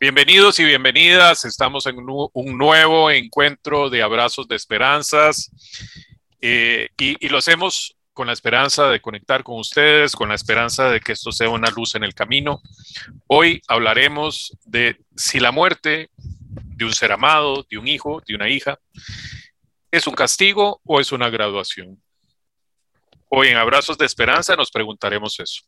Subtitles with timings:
[0.00, 1.44] Bienvenidos y bienvenidas.
[1.44, 5.50] Estamos en un nuevo encuentro de abrazos de esperanzas
[6.40, 10.88] eh, y, y, lo hacemos con la esperanza de conectar con ustedes, con la esperanza
[10.88, 12.60] de que esto sea una luz en el camino.
[13.26, 18.48] Hoy hablaremos de si la muerte de un ser amado, de un hijo, de una
[18.48, 18.78] hija,
[19.90, 22.00] es un castigo o es una graduación.
[23.30, 25.64] Hoy en Abrazos de Esperanza nos preguntaremos eso.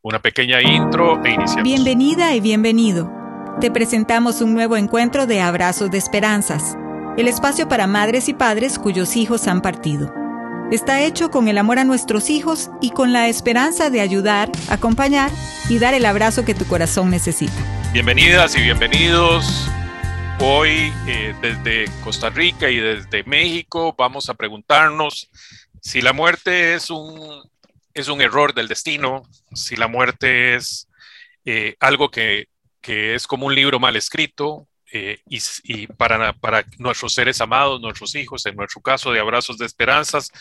[0.00, 1.64] Una pequeña intro e iniciamos.
[1.64, 3.17] Bienvenida y bienvenido
[3.60, 6.76] te presentamos un nuevo encuentro de Abrazos de Esperanzas,
[7.16, 10.14] el espacio para madres y padres cuyos hijos han partido.
[10.70, 15.32] Está hecho con el amor a nuestros hijos y con la esperanza de ayudar, acompañar
[15.68, 17.52] y dar el abrazo que tu corazón necesita.
[17.92, 19.68] Bienvenidas y bienvenidos.
[20.38, 25.30] Hoy eh, desde Costa Rica y desde México vamos a preguntarnos
[25.82, 27.42] si la muerte es un,
[27.92, 30.86] es un error del destino, si la muerte es
[31.44, 32.46] eh, algo que
[32.88, 38.14] que es como un libro mal escrito eh, y, para, para nuestros seres amados, nuestros
[38.14, 40.32] hijos, en nuestro caso de abrazos de esperanzas,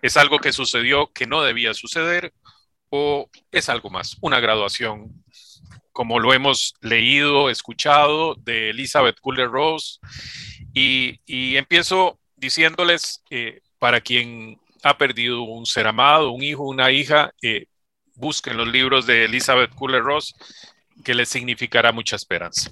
[0.00, 2.32] es algo que sucedió que no debía suceder
[2.88, 5.12] o es algo más, una graduación,
[5.92, 9.98] como lo hemos leído, escuchado de Elizabeth Kuller Rose.
[10.72, 16.90] Y, y empiezo diciéndoles, eh, para quien ha perdido un ser amado, un hijo, una
[16.90, 17.66] hija, eh,
[18.14, 20.32] busquen los libros de Elizabeth Kuller Rose
[21.02, 22.70] que les significará mucha esperanza.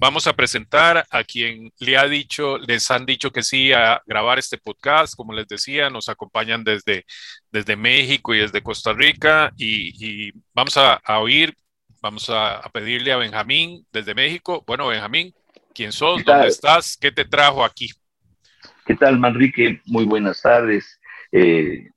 [0.00, 4.38] Vamos a presentar a quien le ha dicho, les han dicho que sí a grabar
[4.38, 5.16] este podcast.
[5.16, 7.04] Como les decía, nos acompañan desde,
[7.50, 11.52] desde México y desde Costa Rica y, vamos a, oír,
[12.00, 14.62] vamos a, pedirle a Benjamín desde México.
[14.66, 15.34] Bueno, Benjamín,
[15.74, 16.24] ¿quién sos?
[16.24, 16.96] ¿Dónde estás?
[16.96, 17.90] ¿Qué te trajo aquí?
[18.86, 19.82] ¿Qué tal, Manrique?
[19.84, 21.00] Muy buenas tardes.
[21.32, 21.90] Eh,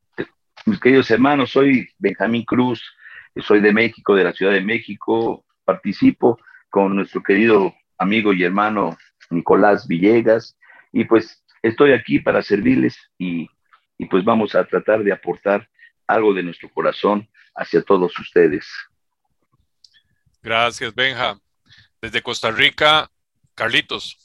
[0.66, 2.84] mis queridos hermanos, soy Benjamín Cruz,
[3.38, 8.98] soy de México, de la Ciudad de México, participo con nuestro querido amigo y hermano
[9.30, 10.58] Nicolás Villegas
[10.92, 13.50] y pues estoy aquí para servirles y,
[13.98, 15.70] y pues vamos a tratar de aportar
[16.08, 18.68] algo de nuestro corazón hacia todos ustedes.
[20.42, 21.40] Gracias, Benja.
[22.02, 23.12] Desde Costa Rica,
[23.56, 24.18] Carlitos.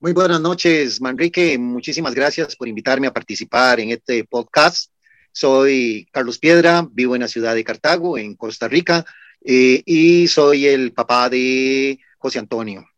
[0.00, 1.58] Muy buenas noches, Manrique.
[1.58, 4.92] Muchísimas gracias por invitarme a participar en este podcast.
[5.32, 9.04] Soy Carlos Piedra, vivo en la ciudad de Cartago, en Costa Rica,
[9.44, 12.88] eh, y soy el papá de José Antonio.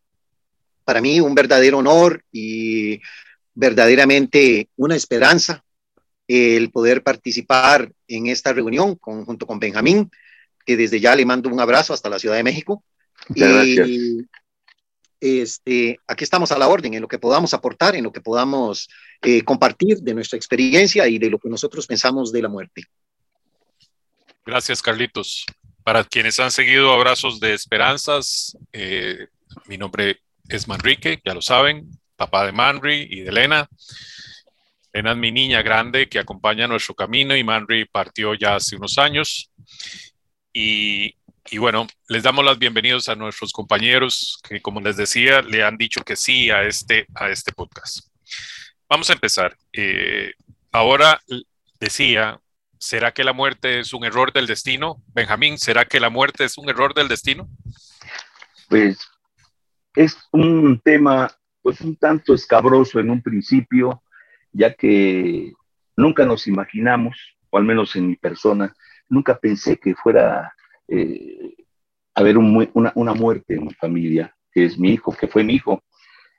[0.85, 3.01] Para mí un verdadero honor y
[3.55, 5.65] verdaderamente una esperanza
[6.27, 10.11] el poder participar en esta reunión junto con Benjamín,
[10.65, 12.85] que desde ya le mando un abrazo hasta la Ciudad de México.
[13.29, 13.89] gracias
[15.21, 18.89] este, aquí estamos a la orden en lo que podamos aportar, en lo que podamos
[19.23, 22.85] eh, compartir de nuestra experiencia y de lo que nosotros pensamos de la muerte.
[24.45, 25.45] Gracias, Carlitos.
[25.85, 29.27] Para quienes han seguido Abrazos de Esperanzas, eh,
[29.67, 33.69] mi nombre es Manrique, ya lo saben, papá de Manri y de Elena.
[34.93, 38.99] Elena es mi niña grande que acompaña nuestro camino y Manri partió ya hace unos
[38.99, 39.51] años.
[40.53, 41.15] Y
[41.51, 45.77] y bueno, les damos las bienvenidas a nuestros compañeros que, como les decía, le han
[45.77, 48.07] dicho que sí a este, a este podcast.
[48.89, 49.57] Vamos a empezar.
[49.73, 50.33] Eh,
[50.71, 51.21] ahora
[51.81, 52.41] decía,
[52.79, 55.03] ¿será que la muerte es un error del destino?
[55.09, 57.49] Benjamín, ¿será que la muerte es un error del destino?
[58.69, 59.01] Pues
[59.97, 61.31] es un tema
[61.63, 64.03] pues un tanto escabroso en un principio,
[64.53, 65.53] ya que
[65.97, 67.17] nunca nos imaginamos,
[67.51, 68.75] o al menos en mi persona,
[69.09, 70.55] nunca pensé que fuera
[70.91, 71.55] eh,
[72.15, 75.83] haber una, una, muerte en mi familia, que es mi hijo, que fue mi hijo.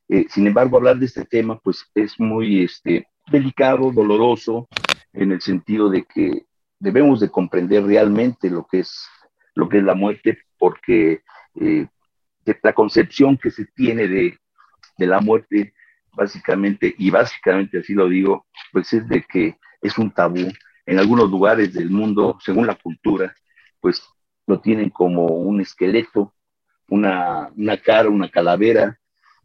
[0.09, 4.67] Eh, sin embargo, hablar de este tema, pues es muy este, delicado, doloroso,
[5.13, 6.45] en el sentido de que
[6.79, 9.07] debemos de comprender realmente lo que es,
[9.55, 11.21] lo que es la muerte, porque
[11.59, 11.87] eh,
[12.61, 14.37] la concepción que se tiene de,
[14.97, 15.73] de la muerte,
[16.13, 20.51] básicamente, y básicamente así lo digo, pues es de que es un tabú.
[20.85, 23.33] En algunos lugares del mundo, según la cultura,
[23.79, 24.01] pues
[24.47, 26.33] lo tienen como un esqueleto,
[26.89, 28.99] una, una cara, una calavera.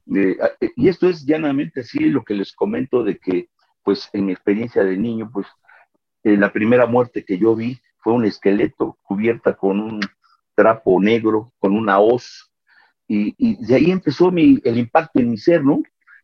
[0.06, 3.48] y esto es llanamente así lo que les comento de que,
[3.82, 5.46] pues en mi experiencia de niño, pues
[6.24, 10.00] eh, la primera muerte que yo vi fue un esqueleto cubierta con un
[10.54, 12.50] trapo negro, con una hoz,
[13.08, 15.82] y, y de ahí empezó mi, el impacto en mi ser, ¿no?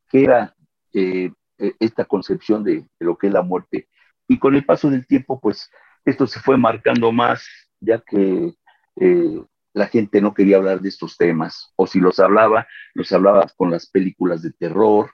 [0.08, 0.55] Que era
[0.93, 3.88] eh, e, esta concepción de, de, lo que es la muerte.
[4.26, 5.70] Y con el paso del tiempo, pues
[6.05, 7.46] esto se fue marcando más,
[7.81, 8.55] ya que
[8.97, 9.43] eh,
[9.75, 13.71] la gente no quería hablar de estos temas, o si los hablaba, los hablaba con
[13.71, 15.11] las películas de terror,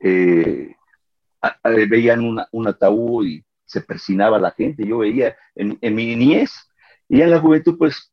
[0.00, 0.74] eh,
[1.88, 6.52] veían un ataúd y se persinaba la gente, yo veía en, mi niñez,
[7.08, 8.12] y en la juventud pues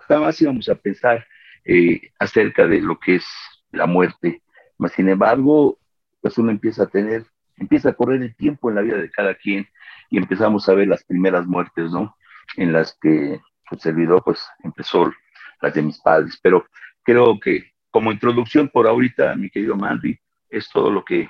[0.00, 1.26] jamás íbamos a pensar
[1.66, 3.26] eh, acerca de lo que es
[3.70, 4.42] la muerte.
[4.78, 5.78] Mas, sin embargo,
[6.22, 7.26] pues uno empieza a tener,
[7.58, 9.68] empieza a correr el tiempo en la vida de cada quien
[10.08, 12.16] y empezamos a ver las primeras muertes, ¿no?
[12.56, 13.40] En las que
[13.70, 15.12] el servidor pues empezó
[15.60, 16.38] las de mis padres.
[16.42, 16.66] Pero
[17.02, 20.18] creo que como introducción por ahorita, mi querido Manri,
[20.48, 21.28] es todo lo que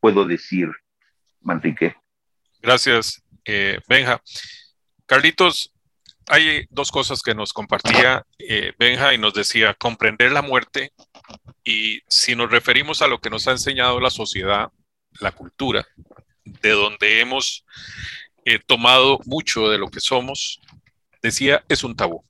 [0.00, 0.68] puedo decir,
[1.40, 1.94] Manrique.
[2.60, 4.20] Gracias, eh, Benja.
[5.06, 5.72] Carlitos,
[6.28, 10.92] hay dos cosas que nos compartía eh, Benja y nos decía, comprender la muerte
[11.64, 14.68] y si nos referimos a lo que nos ha enseñado la sociedad,
[15.20, 15.86] la cultura,
[16.44, 17.64] de donde hemos
[18.44, 20.60] eh, tomado mucho de lo que somos,
[21.22, 22.24] decía, es un tabú.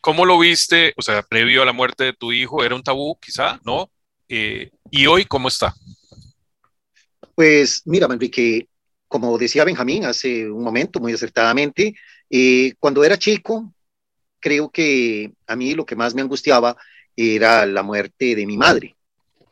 [0.00, 0.92] ¿Cómo lo viste?
[0.96, 3.60] O sea, previo a la muerte de tu hijo, ¿era un tabú quizá?
[3.64, 3.90] ¿No?
[4.28, 5.74] Eh, ¿Y hoy cómo está?
[7.34, 8.68] Pues mira, Enrique,
[9.06, 11.94] como decía Benjamín hace un momento, muy acertadamente,
[12.30, 13.72] eh, cuando era chico,
[14.40, 16.76] creo que a mí lo que más me angustiaba
[17.16, 18.96] era la muerte de mi madre.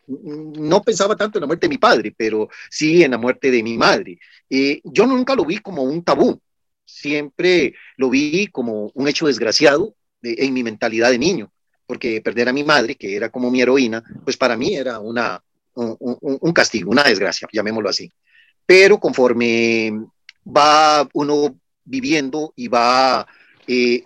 [0.06, 3.62] No pensaba tanto en la muerte de mi padre, pero sí en la muerte de
[3.62, 4.18] mi madre.
[4.48, 6.40] Eh, yo nunca lo vi como un tabú,
[6.86, 11.52] siempre lo vi como un hecho desgraciado en mi mentalidad de niño,
[11.86, 15.42] porque perder a mi madre, que era como mi heroína, pues para mí era una,
[15.74, 18.10] un, castigo, una desgracia, llamémoslo así.
[18.64, 19.92] Pero conforme
[20.44, 23.26] va uno viviendo y va
[23.66, 24.04] eh,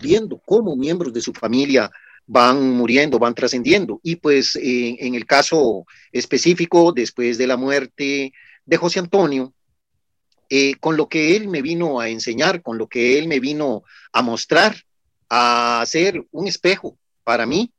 [0.00, 1.90] viendo cómo miembros de su familia
[2.26, 4.00] van muriendo, van trascendiendo.
[4.02, 8.32] Y pues en el caso específico, después de la muerte
[8.64, 9.52] de José Antonio,
[10.54, 13.84] eh, con lo que él me vino a enseñar, con lo que él me vino
[14.12, 14.76] a mostrar,
[15.30, 17.72] a ser un espejo para mí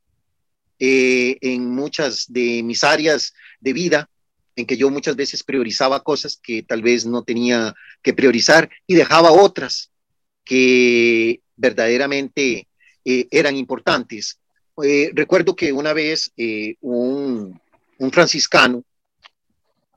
[0.80, 4.10] eh, en muchas de mis áreas de vida,
[4.56, 8.96] en que yo muchas veces priorizaba cosas que tal vez no tenía que priorizar y
[8.96, 9.92] dejaba otras
[10.44, 12.66] que verdaderamente
[13.04, 14.40] eh, eran importantes.
[15.12, 16.32] Recuerdo que una vez
[16.80, 17.60] un,
[18.10, 18.82] franciscano,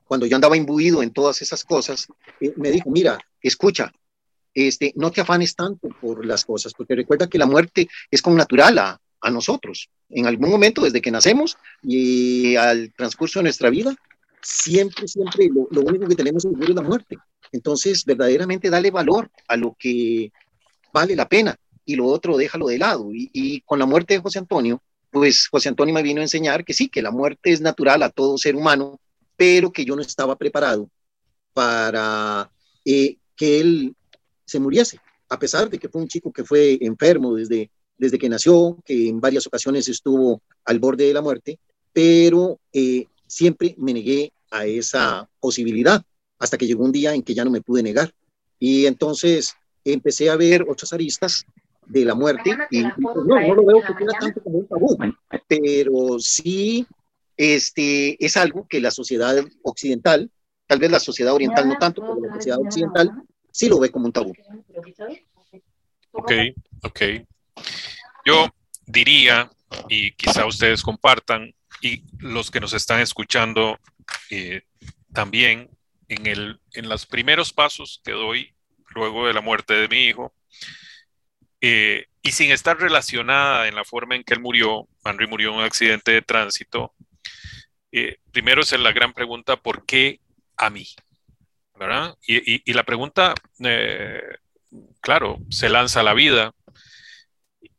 [0.08, 2.08] cuando yo andaba imbuido en todas esas cosas,
[2.56, 3.92] me dijo, mira, escucha,
[4.54, 8.34] este, no te afanes tanto por las cosas, porque recuerda que la muerte es con
[8.34, 9.00] natural a,
[9.30, 9.90] nosotros.
[10.08, 13.94] En algún momento, desde que nacemos y al transcurso de nuestra vida,
[14.40, 17.18] siempre, siempre lo, único que tenemos es la muerte.
[17.52, 20.32] Entonces, verdaderamente dale valor a lo que
[20.92, 23.08] vale la pena y lo otro déjalo de lado.
[23.12, 26.72] Y, con la muerte de José Antonio, pues José Antonio me vino a enseñar que
[26.72, 29.00] sí, que la muerte es natural a todo ser humano,
[29.38, 30.90] pero que yo no estaba preparado
[31.54, 32.50] para
[32.84, 33.94] eh, que él
[34.44, 34.98] se muriese,
[35.28, 39.08] a pesar de que fue un chico que fue enfermo desde, desde que nació, que
[39.08, 41.60] en varias ocasiones estuvo al borde de la muerte,
[41.92, 46.02] pero eh, siempre me negué a esa posibilidad
[46.40, 48.12] hasta que llegó un día en que ya no me pude negar.
[48.58, 49.54] Y entonces
[49.84, 51.44] empecé a ver otras aristas
[51.86, 54.98] de la muerte y, no, no lo veo que tenga tanto como un tabú,
[55.46, 56.84] pero sí
[57.38, 60.30] este, es algo que la sociedad occidental,
[60.66, 63.10] tal vez la sociedad oriental no tanto, pero la sociedad occidental
[63.50, 64.34] sí lo ve como un tabú.
[66.10, 66.32] Ok,
[66.82, 67.00] ok.
[68.26, 68.48] Yo
[68.84, 69.48] diría,
[69.88, 73.78] y quizá ustedes compartan, y los que nos están escuchando
[74.30, 74.62] eh,
[75.12, 75.70] también
[76.08, 78.52] en, el, en los primeros pasos que doy
[78.94, 80.34] luego de la muerte de mi hijo,
[81.60, 85.58] eh, y sin estar relacionada en la forma en que él murió, Henry murió en
[85.58, 86.94] un accidente de tránsito,
[87.92, 90.20] eh, primero es la gran pregunta, ¿por qué
[90.56, 90.86] a mí?
[92.26, 93.34] Y, la pregunta,
[95.00, 96.52] claro, se lanza a la vida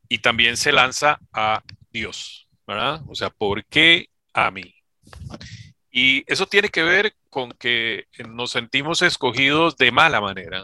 [0.08, 1.62] y también se lanza a
[1.92, 2.50] Dios.
[2.70, 3.02] ¿verdad?
[3.08, 4.76] O sea, ¿por qué a mí?
[5.90, 10.64] Y eso tiene que ver con que nos sentimos escogidos de mala manera.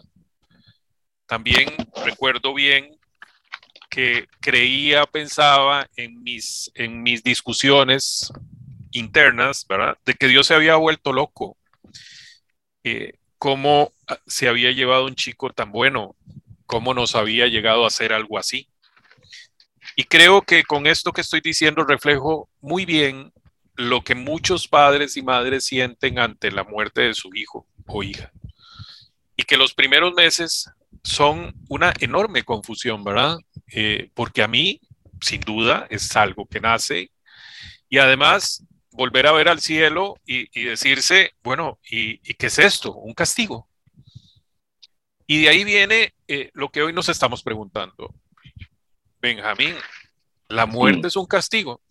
[1.26, 1.76] También
[2.06, 2.96] recuerdo bien
[3.90, 8.32] que creía, pensaba en mis, en mis discusiones
[8.96, 9.98] internas, ¿verdad?
[10.06, 11.58] De que Dios se había vuelto loco.
[12.84, 13.92] Eh, ¿Cómo
[14.26, 16.16] se había llevado un chico tan bueno?
[16.66, 18.68] ¿Cómo nos había llegado a hacer algo así?
[19.96, 23.32] Y creo que con esto que estoy diciendo reflejo muy bien
[23.76, 28.32] lo que muchos padres y madres sienten ante la muerte de su hijo o hija.
[29.36, 30.70] Y que los primeros meses
[31.04, 33.38] son una enorme confusión, ¿verdad?
[33.68, 34.82] Eh, porque a mí,
[35.22, 37.12] sin duda, es algo que nace.
[37.90, 38.64] Y además,
[38.96, 42.94] volver a ver al cielo y, decirse, bueno, ¿y, qué es esto?
[42.94, 43.68] Un castigo.
[45.28, 48.14] Y de ahí viene eh, lo que hoy nos estamos preguntando.
[49.20, 49.76] Benjamín,
[50.50, 51.82] ¿la muerte es un castigo?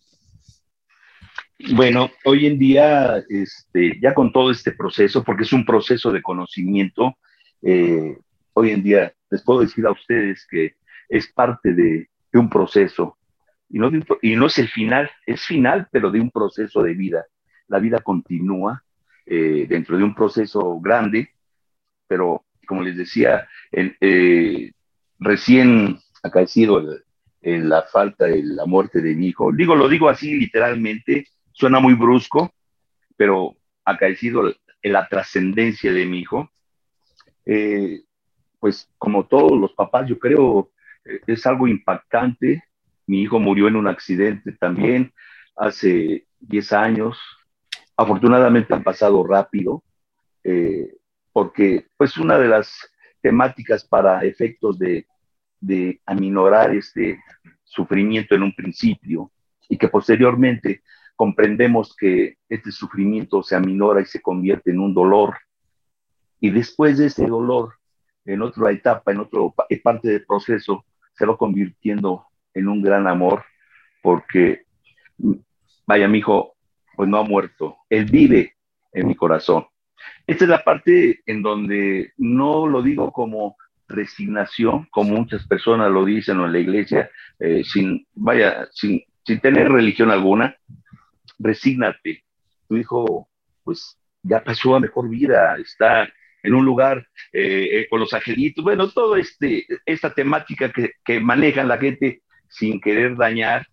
[1.73, 6.21] Bueno, hoy en día, este, ya con todo este proceso, porque es un proceso de
[6.21, 7.17] conocimiento,
[7.61, 8.17] eh,
[8.53, 10.75] hoy en día les puedo decir a ustedes que
[11.09, 13.17] es parte de, un proceso
[13.69, 13.89] y no,
[14.21, 17.25] y no es el final, es final, pero de un proceso de vida.
[17.67, 18.83] La vida continúa
[19.25, 21.29] eh, dentro de un proceso grande,
[22.07, 24.71] pero como les decía, eh,
[25.19, 26.83] recién acaecido
[27.41, 31.93] en la falta la muerte de mi hijo, digo, lo digo así literalmente, suena muy
[31.93, 32.53] brusco,
[33.15, 34.53] pero acaecido
[34.83, 36.49] la trascendencia de mi hijo,
[37.45, 38.01] eh,
[38.59, 40.71] pues como todos los papás, yo creo,
[41.03, 42.63] es algo impactante,
[43.07, 45.13] mi hijo murió en un accidente también
[45.55, 47.17] hace 10 años.
[47.97, 49.83] Afortunadamente han pasado rápido,
[50.43, 50.95] eh,
[51.31, 52.77] porque pues una de las
[53.21, 55.07] temáticas para efectos de,
[55.59, 57.19] de aminorar este
[57.63, 59.31] sufrimiento en un principio
[59.67, 60.83] y que posteriormente
[61.15, 65.35] comprendemos que este sufrimiento se aminora y se convierte en un dolor.
[66.39, 67.75] Y después de ese dolor,
[68.25, 69.39] en otra etapa, en otra
[69.83, 73.43] parte del proceso, se va convirtiendo en un gran amor,
[74.01, 74.63] porque,
[75.85, 76.55] vaya, mi hijo,
[76.95, 78.55] pues no ha muerto, él vive
[78.93, 79.67] en mi corazón.
[80.25, 83.57] Esta es la parte en donde no lo digo como
[83.87, 87.09] resignación, como muchas personas lo dicen en la iglesia,
[87.39, 90.55] eh, sin, vaya, sin, sin tener religión alguna,
[91.37, 92.23] resígnate.
[92.67, 93.29] Tu hijo,
[93.63, 96.09] pues ya pasó a mejor vida, está
[96.41, 100.71] en un lugar eh, eh, con los angelitos, bueno, todo este, esta temática
[101.03, 103.67] que manejan la gente sin querer dañar,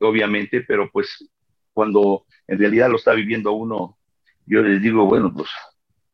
[0.00, 1.28] obviamente, pero pues
[1.72, 3.98] cuando en realidad lo está viviendo uno,
[4.46, 5.48] yo les digo, bueno, pues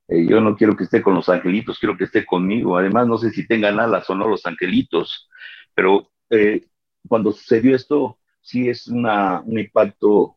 [0.08, 2.76] eh, yo no quiero que esté con los angelitos, quiero que esté conmigo.
[2.76, 5.28] Además, no sé si tengan alas o no los angelitos,
[5.74, 6.66] pero eh,
[7.08, 10.36] cuando sucedió esto, sí es una, un impacto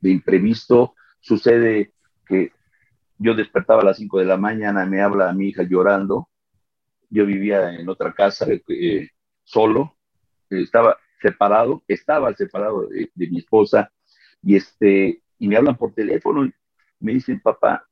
[0.00, 0.94] de imprevisto.
[1.20, 1.92] Sucede
[2.26, 2.52] que
[3.18, 6.28] yo despertaba a las 5 de la mañana, me habla mi hija llorando.
[7.10, 9.08] Yo vivía en otra casa eh,
[9.44, 9.96] solo,
[10.50, 13.90] estaba separado, estaba separado de, mi esposa,
[14.42, 16.52] y, este, y me hablan por teléfono, y
[17.00, 17.88] me dicen, papá,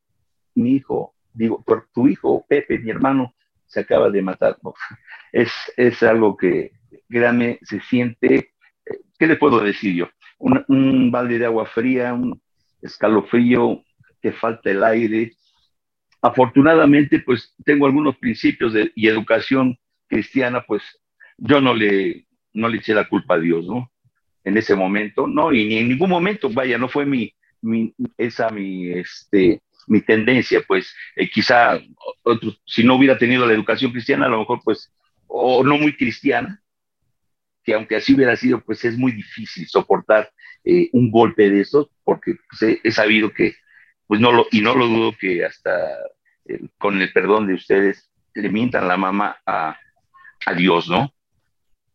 [0.55, 3.35] mi hijo, digo, tu, hijo, Pepe, mi hermano,
[3.65, 4.59] se acaba de matar.
[5.33, 6.73] es, es algo que,
[7.09, 8.53] créanme, se siente,
[9.19, 10.09] ¿qué le puedo decir yo?
[10.39, 12.39] Un, un balde de agua fría, un
[12.83, 13.83] escalofrío,
[14.21, 15.33] que falta el aire.
[16.21, 20.83] Afortunadamente, pues tengo algunos principios de, y educación cristiana, pues
[21.39, 23.91] yo no le, no le eché la culpa a Dios, ¿no?
[24.45, 27.35] En ese momento, no, y ni en ningún momento, vaya, no fue mi,
[28.19, 31.81] esa mi, este, mi tendencia, pues eh, quizá
[32.67, 34.93] si no hubiera tenido la educación cristiana, a lo mejor pues,
[35.27, 36.61] o no muy cristiana,
[37.65, 40.31] que aunque así hubiera sido, pues es muy difícil soportar
[40.65, 43.55] eh, un golpe de esos, porque pues, he, sabido que,
[44.07, 45.71] pues no lo, y no lo dudo que hasta
[46.47, 49.79] eh, con el perdón de ustedes le mientan la mamá a,
[50.47, 51.15] a Dios, ¿no?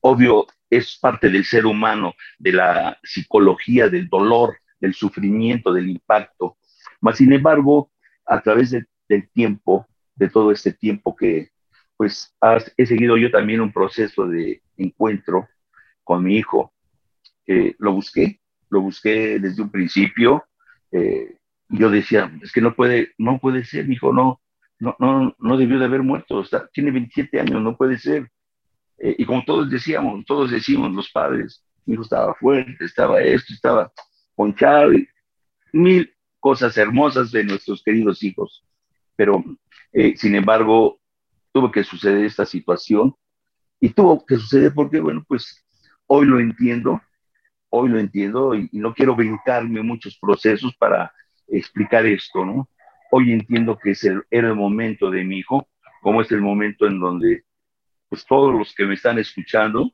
[0.02, 6.58] Obvio, es parte del ser humano, de la psicología, del dolor, del sufrimiento, del impacto.
[7.02, 7.92] Mas, sin embargo,
[8.26, 11.50] a través del tiempo, de todo este tiempo que,
[11.96, 12.36] pues,
[12.78, 15.48] he seguido yo también un proceso de encuentro
[16.04, 16.74] con mi hijo.
[17.80, 18.40] lo busqué,
[18.70, 20.46] lo busqué desde un principio.
[20.92, 21.38] Eh,
[21.70, 24.42] yo decía, es que no puede, no puede ser, mi hijo no,
[24.80, 28.32] no, no, no debió de haber muerto, tiene 27 años, no puede ser.
[29.00, 33.54] Eh, y como todos decíamos, todos decimos los padres, mi hijo estaba fuerte, estaba esto,
[33.54, 33.92] estaba
[34.36, 35.08] ponchado, y
[35.74, 38.64] mil cosas hermosas de nuestros queridos hijos.
[39.16, 39.44] Pero,
[39.94, 41.00] eh, sin embargo,
[41.52, 43.16] tuvo que suceder esta situación
[43.80, 45.66] y tuvo que suceder porque, bueno, pues
[46.08, 47.02] hoy lo entiendo,
[47.70, 51.12] hoy lo entiendo y, y no quiero brincarme muchos procesos para
[51.48, 52.70] explicar esto, ¿no?
[53.12, 55.68] Hoy entiendo que es el, era el momento de mi hijo,
[56.02, 57.44] como es el momento en donde
[58.10, 59.92] pues todos los que me están escuchando,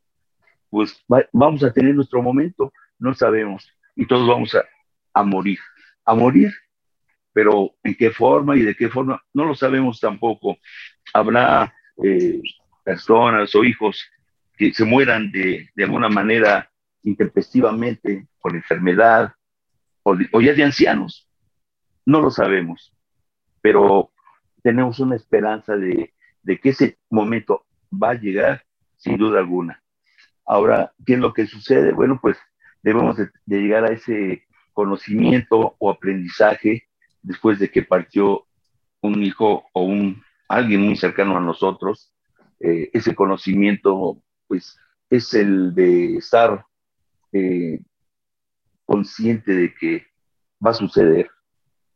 [0.70, 4.64] pues vamos a tener nuestro momento, no sabemos, y todos vamos a,
[5.14, 5.60] a morir,
[6.06, 6.52] a morir,
[7.32, 10.58] pero en qué forma y de qué forma, no lo sabemos tampoco.
[11.14, 12.42] Habrá eh,
[12.84, 14.04] personas o hijos
[14.56, 16.72] que se mueran de, de alguna manera
[17.04, 19.34] intempestivamente por enfermedad
[20.04, 21.28] o, o ya de ancianos,
[22.06, 22.94] no lo sabemos,
[23.62, 24.12] pero
[24.62, 27.66] tenemos una esperanza de, de que ese momento
[28.02, 28.64] va a llegar
[28.98, 29.82] sin duda alguna.
[30.46, 31.94] Ahora, ¿qué es lo que sucede?
[31.94, 32.38] Bueno, pues
[32.82, 36.88] debemos de, llegar a ese conocimiento o aprendizaje
[37.22, 38.46] después de que partió
[39.02, 42.14] un hijo o un alguien muy cercano a nosotros.
[42.60, 44.78] Eh, ese conocimiento, pues,
[45.10, 46.66] es el de estar
[47.32, 47.80] eh,
[48.86, 50.06] consciente de que
[50.66, 51.30] va a suceder.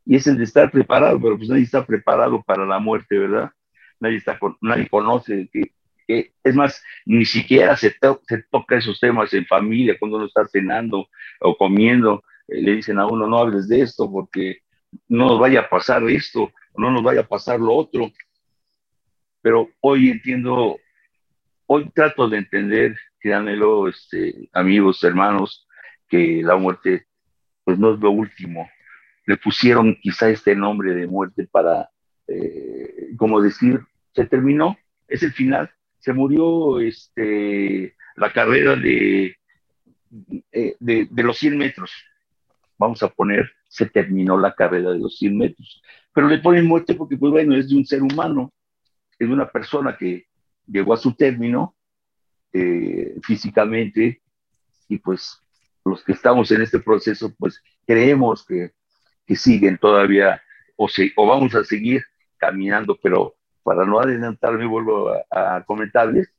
[0.06, 3.51] Y es el de estar preparado, pero pues nadie está preparado para la muerte, ¿verdad?
[4.00, 5.74] Nadie, está, nadie conoce que
[6.08, 7.96] es más, ni siquiera se,
[8.28, 11.10] se, toca esos temas en familia cuando uno está cenando
[11.42, 12.24] o comiendo.
[12.48, 14.60] Eh, le dicen a uno, no hables de esto porque
[15.10, 18.12] no nos vaya a pasar esto, no nos vaya a pasar lo otro.
[19.42, 20.78] Pero hoy entiendo,
[21.66, 25.68] hoy trato de entender, créanmelo, este, amigos, hermanos,
[26.08, 27.06] que la muerte
[27.64, 28.70] pues no es lo último.
[29.26, 31.90] Le pusieron quizá este nombre de muerte para,
[32.28, 33.82] eh, como decir,
[34.14, 34.78] se terminó,
[35.10, 35.70] es el final.
[36.08, 39.36] Se murió este, la carrera de,
[40.54, 41.92] eh, de, los 100 metros.
[42.78, 45.82] Vamos a poner, se terminó la carrera de los 100 metros.
[46.14, 48.54] Pero le ponen muerte porque, pues bueno, es de un ser humano,
[49.20, 50.28] es de una persona que
[50.66, 51.76] llegó a su término
[52.54, 54.22] eh, físicamente
[54.88, 55.42] y pues
[55.84, 58.72] los que estamos en este proceso, pues creemos que,
[59.26, 60.42] que siguen todavía
[60.78, 62.02] o, se, o vamos a seguir
[62.38, 63.37] caminando, pero
[63.68, 66.32] para no adelantarme, vuelvo a, comentarles,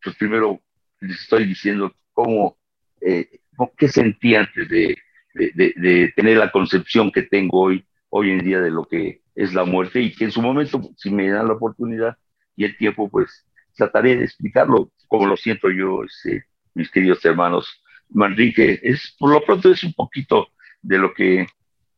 [0.00, 0.60] pues primero
[1.00, 2.56] les estoy diciendo cómo,
[3.00, 3.40] eh,
[3.76, 4.96] qué sentí antes de,
[5.34, 9.52] de, de, tener la concepción que tengo hoy, hoy en día de lo que es
[9.54, 12.16] la muerte y que en su momento, si me dan la oportunidad
[12.54, 17.82] y el tiempo, pues trataré de explicarlo como lo siento yo, este, mis queridos hermanos
[18.08, 20.46] Manrique, es, por lo pronto es un poquito
[20.80, 21.44] de lo que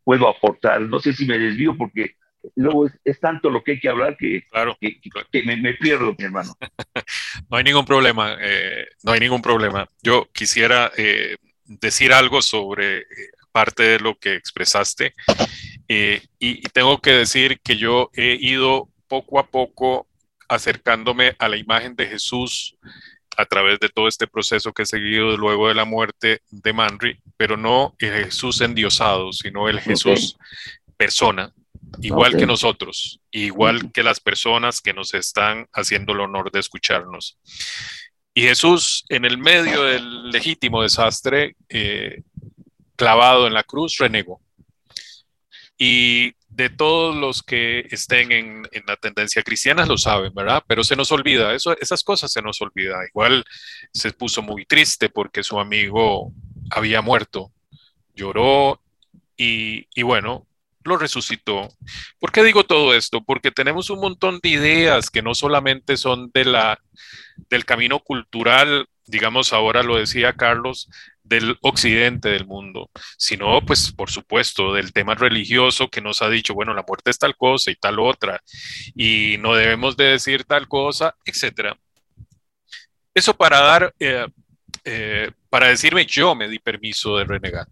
[0.05, 0.81] puedo aportar.
[0.81, 2.17] No sé si me desvío porque
[2.57, 6.57] luego es, tanto lo que hay que hablar que, claro, que, me, pierdo, mi hermano.
[7.51, 9.89] no hay ningún problema, eh, no hay ningún problema.
[10.03, 13.05] Yo quisiera eh, decir algo sobre eh,
[13.53, 15.15] parte de lo que expresaste
[15.87, 20.09] y, y tengo que decir que yo he ido poco a poco
[20.49, 22.77] acercándome a la imagen de Jesús
[23.37, 27.19] a través de todo este proceso que he seguido luego de la muerte de Manri,
[27.37, 30.37] pero no el Jesús endiosado, sino el Jesús
[30.97, 31.53] persona,
[32.01, 37.39] igual que nosotros, igual que las personas que nos están haciendo el honor de escucharnos.
[38.35, 42.23] Y Jesús, en el medio del legítimo desastre, eh,
[42.97, 44.41] clavado en la cruz, renegó.
[45.79, 50.63] Y de todos los que estén en, la tendencia cristiana lo saben, ¿verdad?
[50.67, 52.97] Pero se nos olvida, eso, esas cosas se nos olvida.
[53.09, 53.45] Igual
[53.93, 56.33] se puso muy triste porque su amigo
[56.71, 57.53] había muerto,
[58.15, 58.81] lloró
[59.37, 60.47] y, y bueno,
[60.85, 61.69] lo resucitó.
[62.19, 63.23] ¿Por qué digo todo esto?
[63.25, 66.79] Porque tenemos un montón de ideas que no solamente son de la,
[67.49, 70.89] del camino cultural, digamos ahora lo decía Carlos,
[71.23, 76.55] del occidente del mundo, sino pues por supuesto del tema religioso que nos ha dicho,
[76.55, 78.43] bueno, la muerte es tal cosa y tal otra,
[78.95, 81.77] y no debemos de decir tal cosa, etcétera.
[83.15, 84.27] Eso para dar, eh,
[84.85, 87.67] eh, para decirme yo me di permiso de renegar.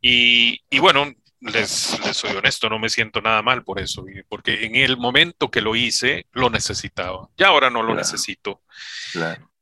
[0.00, 1.12] Y, y bueno,
[1.52, 5.50] les, les, soy honesto, no me siento nada mal por eso, porque en el momento
[5.50, 7.28] que lo hice, lo necesitaba.
[7.36, 8.62] Ya ahora no lo necesito.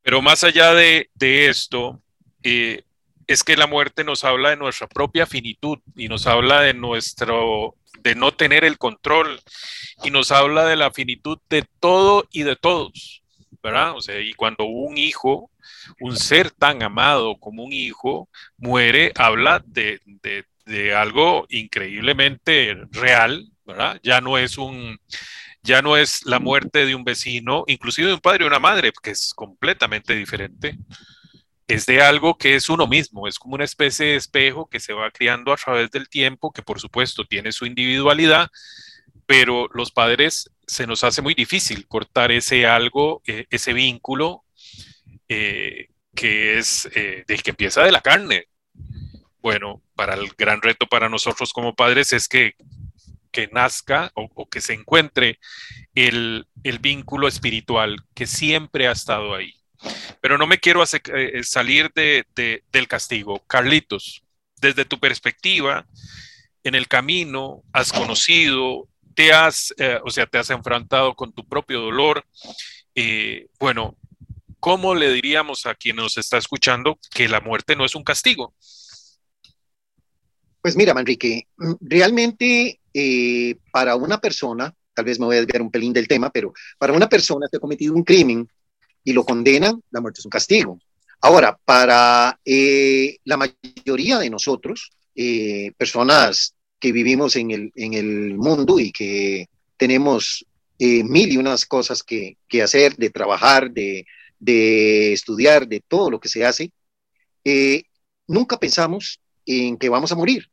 [0.02, 2.00] Pero más allá de, de esto,
[2.42, 2.82] eh,
[3.26, 7.76] es que la muerte nos habla de nuestra propia finitud y nos habla de nuestro,
[8.00, 9.40] de no tener el control
[10.04, 13.22] y nos habla de la finitud de todo y de todos,
[13.62, 13.96] ¿verdad?
[13.96, 15.50] O sea, y cuando un hijo,
[16.00, 23.50] un ser tan amado como un hijo, muere, habla de, de, de algo increíblemente real,
[23.64, 24.00] ¿verdad?
[24.02, 24.98] Ya no es un,
[25.62, 28.92] ya no es la muerte de un vecino, inclusive de un padre o una madre,
[29.02, 30.78] que es completamente diferente
[31.72, 34.92] es de algo que es uno mismo, es como una especie de espejo que se
[34.92, 38.50] va criando a través del tiempo, que por supuesto tiene su individualidad,
[39.26, 44.44] pero los padres se nos hace muy difícil cortar ese algo, eh, ese vínculo
[45.28, 48.48] eh, que es eh, del que empieza de la carne.
[49.42, 52.54] Bueno, para el gran reto para nosotros como padres es que,
[53.30, 55.38] que nazca o, que se encuentre
[55.94, 59.62] el, el vínculo espiritual que siempre ha estado ahí
[60.20, 62.24] pero no me quiero hacer, eh, salir de,
[62.70, 63.42] del castigo.
[63.46, 64.22] Carlitos,
[64.56, 65.86] desde tu perspectiva,
[66.64, 71.46] en el camino has conocido, te has, eh, o sea, te has enfrentado con tu
[71.46, 72.24] propio dolor.
[72.94, 73.96] Eh, bueno,
[74.60, 78.54] ¿cómo le diríamos a quien nos está escuchando que la muerte no es un castigo?
[80.62, 81.48] Pues mira, Manrique,
[81.80, 82.80] realmente
[83.70, 86.92] para una persona, tal vez me voy a desviar un pelín del tema, pero para
[86.92, 88.48] una persona que ha cometido un crimen,
[89.04, 90.78] y lo condenan, la muerte es un castigo.
[91.20, 98.90] Ahora, para eh, la mayoría de nosotros, eh, personas que vivimos en el, mundo y
[98.90, 99.46] que
[99.76, 100.44] tenemos
[100.78, 104.04] eh, mil y unas cosas que, que hacer, de trabajar, de,
[104.40, 106.72] de, estudiar, de todo lo que se hace,
[108.26, 110.48] nunca pensamos en que vamos a morir.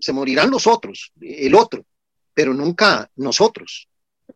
[0.00, 1.84] Se morirán los otros, el otro,
[2.34, 3.88] pero nunca nosotros.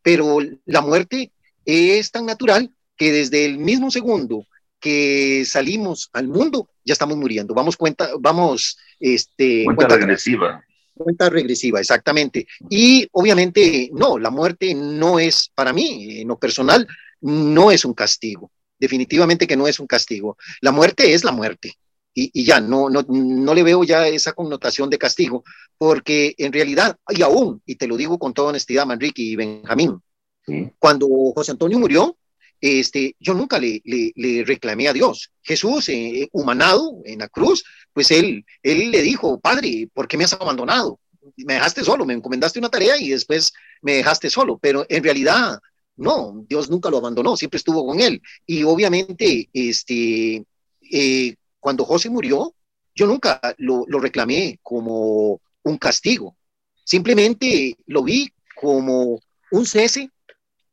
[0.02, 1.32] Pero la muerte
[1.64, 4.46] es tan natural que desde el mismo segundo
[4.80, 7.54] que salimos al mundo, ya estamos muriendo.
[7.54, 10.62] Vamos cuenta, vamos, este, cuenta, regresiva.
[10.94, 12.46] Cuenta regresiva, exactamente.
[12.70, 16.86] Y obviamente, no, la muerte no es para mí, en lo personal,
[17.20, 18.50] no es un castigo.
[18.78, 20.36] Definitivamente que no es un castigo.
[20.60, 21.74] La muerte es la muerte.
[22.18, 25.44] Y, ya, no, no, no le veo ya esa connotación de castigo,
[25.76, 30.00] porque en realidad, y aún, y te lo digo con toda honestidad, Manrique y Benjamín,
[30.78, 32.16] cuando José Antonio murió,
[32.58, 35.30] este, yo nunca le, le, reclamé a Dios.
[35.42, 40.24] Jesús, eh, humanado en la cruz, pues él, él le dijo, Padre, ¿por qué me
[40.24, 40.98] has abandonado?
[41.36, 43.52] Me dejaste solo, me encomendaste una tarea y después
[43.82, 45.60] me dejaste solo, pero en realidad
[45.96, 48.22] no, Dios nunca lo abandonó, siempre estuvo con él.
[48.46, 50.44] Y obviamente, este,
[50.90, 51.34] eh,
[51.66, 52.54] cuando José murió,
[52.94, 56.36] yo nunca lo, lo reclamé como un castigo,
[56.84, 59.18] simplemente lo vi como
[59.50, 60.12] un cese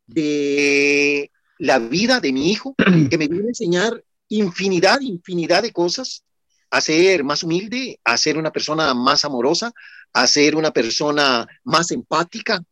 [0.05, 2.75] de la vida de mi hijo,
[3.09, 6.23] que me vino a enseñar infinidad, infinidad de cosas,
[6.69, 9.73] a ser más humilde, a ser una persona más amorosa,
[10.13, 12.63] a ser una persona más empática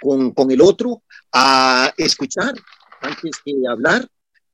[0.00, 2.54] con, con el otro, a escuchar
[3.02, 4.04] antes que hablar,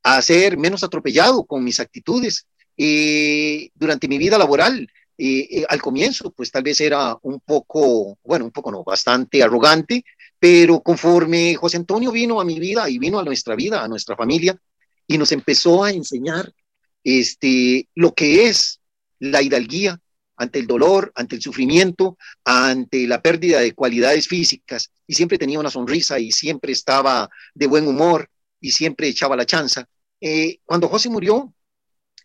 [0.03, 2.47] a ser menos atropellado con mis actitudes.
[2.77, 8.47] Y durante mi vida laboral, eh, al comienzo, pues tal vez era un poco, bueno,
[8.47, 10.05] un poco no, bastante arrogante,
[10.39, 14.17] pero conforme José Antonio vino a mi vida y vino a nuestra vida, a nuestra
[14.17, 14.59] familia,
[15.07, 16.53] y nos empezó a enseñar
[17.05, 18.81] este, lo que es
[19.21, 20.01] la hidalguía
[20.37, 25.61] ante el dolor, ante el sufrimiento, ante la pérdida de cualidades físicas, y siempre tenía
[25.61, 28.29] una sonrisa y siempre estaba de buen humor
[28.61, 29.87] y siempre echaba la chanza.
[30.21, 31.55] Eh, cuando José murió,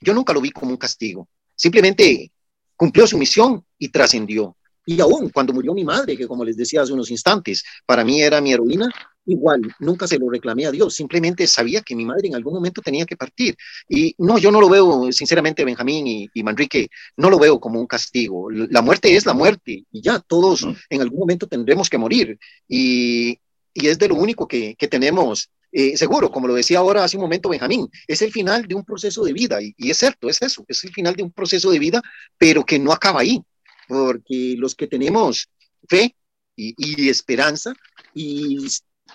[0.01, 2.31] yo nunca lo vi como un castigo, simplemente
[2.75, 4.55] cumplió su misión y trascendió.
[4.85, 8.21] Y aún cuando murió mi madre, que como les decía hace unos instantes, para mí
[8.21, 8.89] era mi heroína,
[9.25, 12.81] igual, nunca se lo reclamé a Dios, simplemente sabía que mi madre en algún momento
[12.81, 13.55] tenía que partir.
[13.87, 17.87] Y no, yo no lo veo, sinceramente, Benjamín y, Manrique, no lo veo como un
[17.87, 18.49] castigo.
[18.49, 22.39] La muerte es la muerte y ya todos en algún momento tendremos que morir.
[22.67, 23.39] Y,
[23.73, 27.17] y es de lo único que, que tenemos eh, seguro, como lo decía ahora hace
[27.17, 30.29] un momento Benjamín, es el final de un proceso de vida y, y, es cierto,
[30.29, 32.01] es eso, es el final de un proceso de vida,
[32.37, 33.43] pero que no acaba ahí
[33.89, 35.49] porque los que tenemos
[35.87, 36.15] fe
[36.55, 37.73] y, esperanza
[38.13, 38.57] y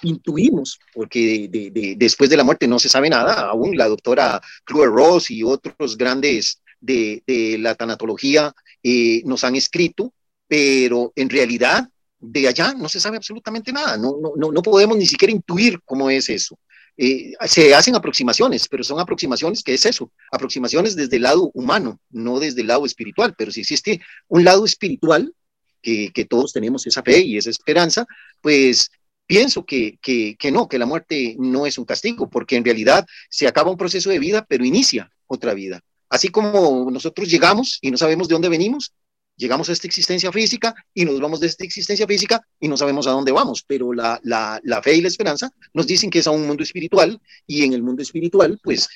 [0.02, 1.48] intuimos, porque
[1.96, 5.96] después de la muerte no se sabe nada, aún la doctora Chloe Ross y otros
[5.96, 7.22] grandes de,
[7.60, 10.12] la tanatología eh, nos han escrito,
[10.48, 11.88] pero en realidad
[12.24, 16.10] de allá no se sabe absolutamente nada, no, no, no podemos ni siquiera intuir cómo
[16.10, 16.58] es eso.
[16.96, 20.12] Eh, se hacen aproximaciones, pero son aproximaciones, ¿qué es eso?
[20.30, 24.64] Aproximaciones desde el lado humano, no desde el lado espiritual, pero si existe un lado
[24.64, 25.34] espiritual,
[25.82, 28.06] que, que todos tenemos esa fe y esa esperanza,
[28.40, 28.90] pues
[29.26, 33.06] pienso que, que, que, no, que la muerte no es un castigo, porque en realidad
[33.28, 35.80] se acaba un proceso de vida, pero inicia otra vida.
[36.08, 38.92] Así como nosotros llegamos y no sabemos de dónde venimos,
[39.36, 43.06] llegamos a esta existencia física y nos vamos de esta existencia física y no sabemos
[43.06, 46.26] a dónde vamos, pero la, la, la fe y la esperanza nos dicen que es
[46.26, 48.88] a un mundo espiritual y en el mundo espiritual, pues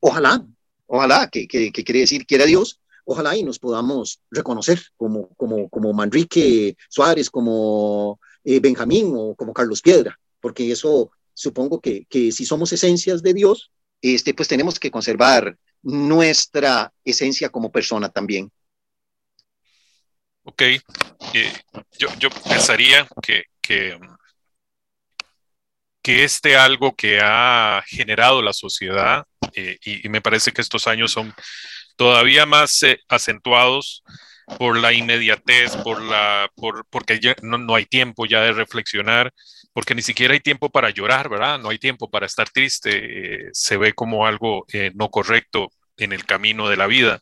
[0.00, 0.44] ojalá,
[0.86, 5.92] ojalá, que, que, quiere decir quiera Dios, ojalá y nos podamos reconocer como, como, como
[5.92, 12.44] Manrique Suárez, como eh, Benjamín o como Carlos Piedra, porque eso supongo que, que si
[12.44, 18.50] somos esencias de Dios, este, pues tenemos que conservar nuestra esencia como persona también.
[20.48, 20.80] Ok, eh,
[21.98, 23.98] yo, yo, pensaría que, que,
[26.00, 31.10] que, este algo que ha generado la sociedad, eh, y, me parece que estos años
[31.10, 31.34] son
[31.96, 34.04] todavía más eh, acentuados
[34.56, 39.32] por la inmediatez, por la, por, porque ya no, no, hay tiempo ya de reflexionar,
[39.72, 41.58] porque ni siquiera hay tiempo para llorar, ¿verdad?
[41.58, 46.68] No hay tiempo para estar triste, se ve como algo no correcto en el camino
[46.68, 47.20] de la vida.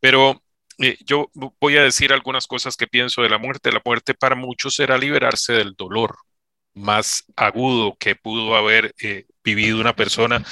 [0.00, 0.42] Pero
[0.78, 3.72] eh, yo voy a decir algunas cosas que pienso de la muerte.
[3.72, 6.16] La muerte para muchos era liberarse del dolor
[6.74, 10.44] más agudo que pudo haber eh, vivido una persona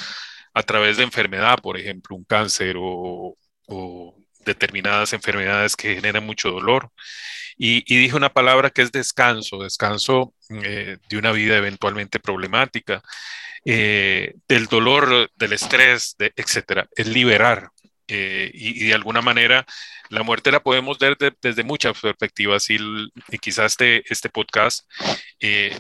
[0.55, 3.37] a través de enfermedad, por ejemplo, un cáncer o,
[4.45, 6.91] determinadas enfermedades que generan mucho dolor.
[7.57, 13.03] Y, dije una palabra que es descanso, descanso eh, de una vida eventualmente problemática,
[13.65, 17.71] del dolor, del estrés, de, etcétera, es liberar.
[18.07, 19.65] Y, de alguna manera
[20.11, 22.79] la muerte la podemos ver desde muchas perspectivas y,
[23.41, 24.89] quizás este, este podcast
[25.41, 25.79] eh,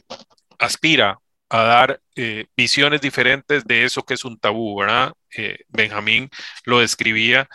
[0.58, 1.18] aspira
[1.50, 5.12] a dar eh, visiones diferentes de eso que es un tabú, ¿verdad?
[5.37, 6.30] Eh, Benjamín
[6.64, 7.48] lo describía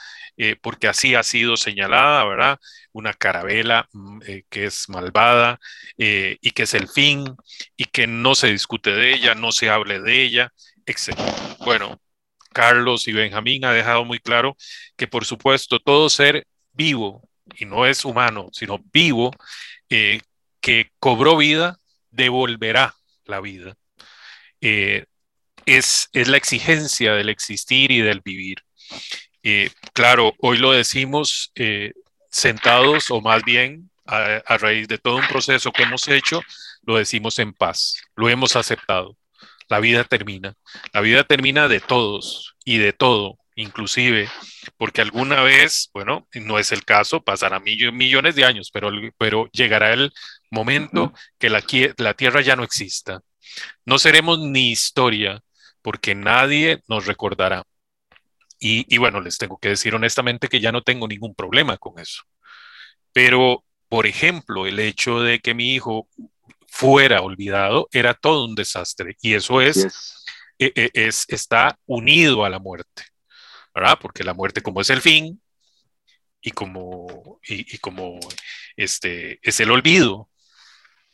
[0.61, 2.59] porque así ha sido señalada, ¿verdad?
[2.93, 5.59] Una carabela mm, que es malvada
[5.97, 7.35] y que es el fin
[7.75, 10.53] y que no se discute de ella, no se hable de ella.
[10.85, 11.33] Excelente.
[11.65, 11.99] Bueno,
[12.53, 14.57] Carlos y Benjamín ha dejado muy claro
[14.95, 19.31] que por supuesto todo ser vivo, y no es humano, sino vivo,
[19.89, 20.21] eh,
[20.61, 21.79] que cobró vida,
[22.11, 23.75] devolverá la vida.
[24.61, 25.05] Eh,
[25.65, 28.57] es, es, la exigencia del existir y del vivir.
[29.43, 31.51] Eh, claro, hoy lo decimos
[32.29, 36.41] sentados o más bien a, a raíz de todo un proceso que hemos hecho,
[36.83, 39.15] lo decimos en paz, lo hemos aceptado
[39.69, 40.55] la vida termina.
[40.93, 44.29] La vida termina de todos y de todo, inclusive,
[44.77, 49.93] porque alguna vez, bueno, no es el caso, pasará millones de años, pero, pero llegará
[49.93, 50.11] el
[50.49, 51.63] momento que la,
[51.97, 53.21] la Tierra ya no exista.
[53.85, 55.41] No seremos ni historia,
[55.81, 57.63] porque nadie nos recordará.
[58.59, 61.97] Y, y, bueno, les tengo que decir honestamente que ya no tengo ningún problema con
[61.99, 62.23] eso.
[63.13, 66.09] Pero, por ejemplo, el hecho de que mi hijo
[66.71, 69.15] fuera olvidado, era todo un desastre.
[69.21, 70.25] Y eso es,
[70.57, 73.03] e, e, es, está unido a la muerte,
[73.73, 73.97] ¿verdad?
[74.01, 75.41] Porque la muerte como es el fin
[76.41, 78.19] y como, y, como
[78.75, 80.29] este, es el olvido.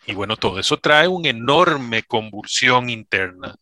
[0.07, 3.55] Y bueno, todo eso trae una enorme convulsión interna.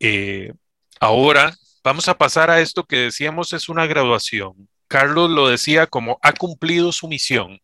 [0.00, 0.52] Eh,
[1.00, 4.68] ahora vamos a pasar a esto que decíamos es una graduación.
[4.88, 7.60] Carlos lo decía como ha cumplido su misión.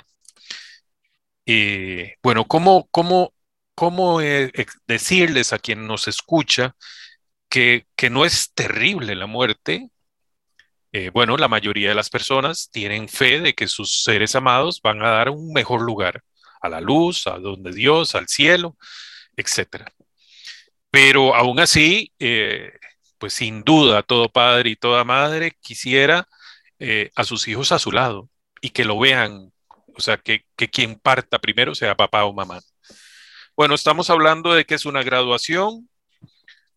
[1.47, 3.33] Eh, bueno, ¿cómo, ¿cómo,
[3.79, 4.51] cómo eh,
[4.89, 6.75] decirles a quien nos escucha
[7.49, 9.91] que, no es terrible la muerte.
[10.91, 15.01] Eh, bueno, la mayoría de las personas tienen fe de que sus seres amados van
[15.05, 16.25] a dar un mejor lugar,
[16.61, 18.77] a la luz, a donde Dios, al cielo,
[19.37, 19.85] etc.
[20.91, 22.73] Pero aún así, eh,
[23.19, 26.27] pues sin duda, todo padre y toda madre quisiera
[27.17, 28.29] a sus hijos a su lado
[28.61, 29.53] y que lo vean,
[29.97, 32.61] o sea, que, que quien parta primero sea papá o mamá.
[33.59, 35.91] Bueno, estamos hablando de que es una graduación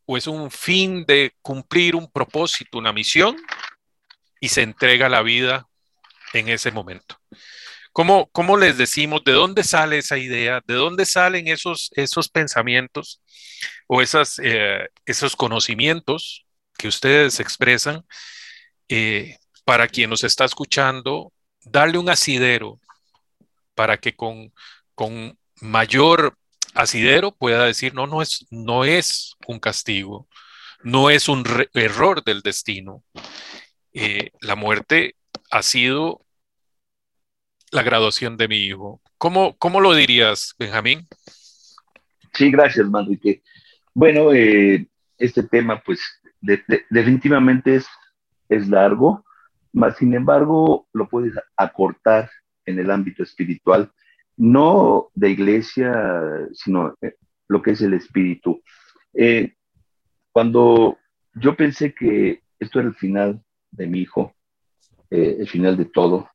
[0.08, 3.38] o es un fin de cumplir un propósito, una misión,
[4.40, 5.68] y se entrega la vida
[6.34, 7.20] en ese momento.
[7.92, 10.60] ¿Cómo, cómo les decimos de dónde sale esa idea?
[10.66, 13.22] ¿De dónde salen esos, esos pensamientos
[13.86, 16.48] o esas, eh, esos conocimientos
[16.80, 18.04] que ustedes expresan
[18.90, 21.32] eh, para quien nos está escuchando?
[21.64, 22.80] Darle un asidero
[23.76, 24.52] para que con,
[24.96, 26.40] con mayor
[26.74, 30.28] asidero pueda decir, no, no es, no es un castigo,
[30.84, 33.04] no es un error del destino.
[33.94, 35.16] Eh, la muerte
[35.50, 36.26] ha sido
[37.72, 39.02] la graduación de mi hijo.
[39.18, 41.08] ¿Cómo, cómo lo dirías, Benjamín?
[42.34, 43.44] Sí, gracias, Manrique.
[43.94, 46.00] Bueno, eh, este tema, pues,
[46.90, 47.88] definitivamente es,
[48.50, 49.26] es largo,
[49.74, 52.30] mas sin embargo, lo puedes acortar
[52.66, 53.92] en el ámbito espiritual
[54.42, 55.94] no de iglesia,
[56.54, 57.14] sino eh,
[57.48, 58.64] lo que es el espíritu.
[59.14, 59.54] Eh,
[60.32, 60.98] cuando
[61.36, 64.34] yo pensé que esto era el final de mi hijo,
[65.12, 66.28] eh, el final de todo,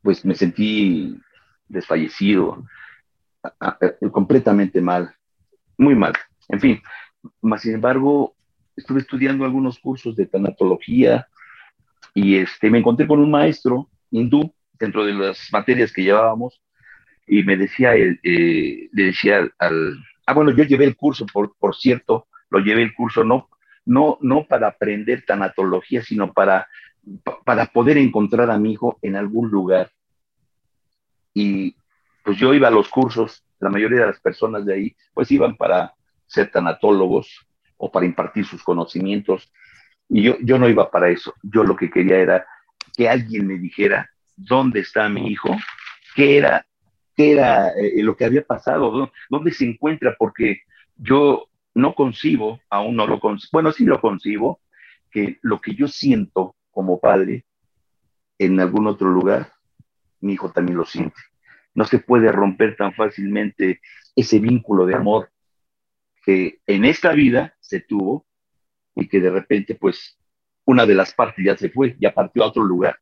[0.00, 1.18] pues me sentí
[1.66, 2.64] desfallecido,
[4.12, 5.12] completamente mal,
[5.76, 6.12] muy mal.
[6.48, 6.80] En fin,
[7.40, 8.36] más sin embargo,
[8.76, 11.26] estuve estudiando algunos cursos de tanatología
[12.14, 16.60] y este, me encontré con un maestro hindú dentro de las materias que llevábamos
[17.26, 21.56] y me decía, él, eh, le decía al, ah, bueno, yo llevé el curso, por,
[21.56, 23.48] por cierto, lo llevé el curso no,
[23.86, 26.68] no, no para aprender tanatología, sino para,
[27.44, 29.90] para poder encontrar a mi hijo en algún lugar.
[31.32, 31.76] Y
[32.22, 35.56] pues yo iba a los cursos, la mayoría de las personas de ahí, pues iban
[35.56, 35.94] para
[36.26, 39.52] ser tanatólogos o para impartir sus conocimientos.
[40.08, 41.34] Y yo, yo no iba para eso.
[41.42, 42.46] Yo lo que quería era
[42.96, 45.56] que alguien me dijera dónde está mi hijo,
[46.14, 46.66] qué era,
[47.16, 50.62] qué era eh, lo que había pasado, dónde se encuentra, porque
[50.96, 54.60] yo no concibo, aún no lo concibo, bueno, sí lo concibo,
[55.10, 57.44] que lo que yo siento como padre
[58.38, 59.52] en algún otro lugar,
[60.20, 61.20] mi hijo también lo siente.
[61.74, 63.80] No se puede romper tan fácilmente
[64.16, 65.30] ese vínculo de amor
[66.24, 68.26] que en esta vida se tuvo
[68.94, 70.18] y que de repente, pues,
[70.64, 72.98] una de las partes ya se fue, ya partió a otro lugar.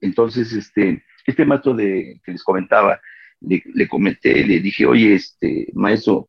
[0.00, 3.00] Entonces, este, este maestro de, que les comentaba,
[3.40, 6.28] le, comenté, le dije, oye, este, maestro,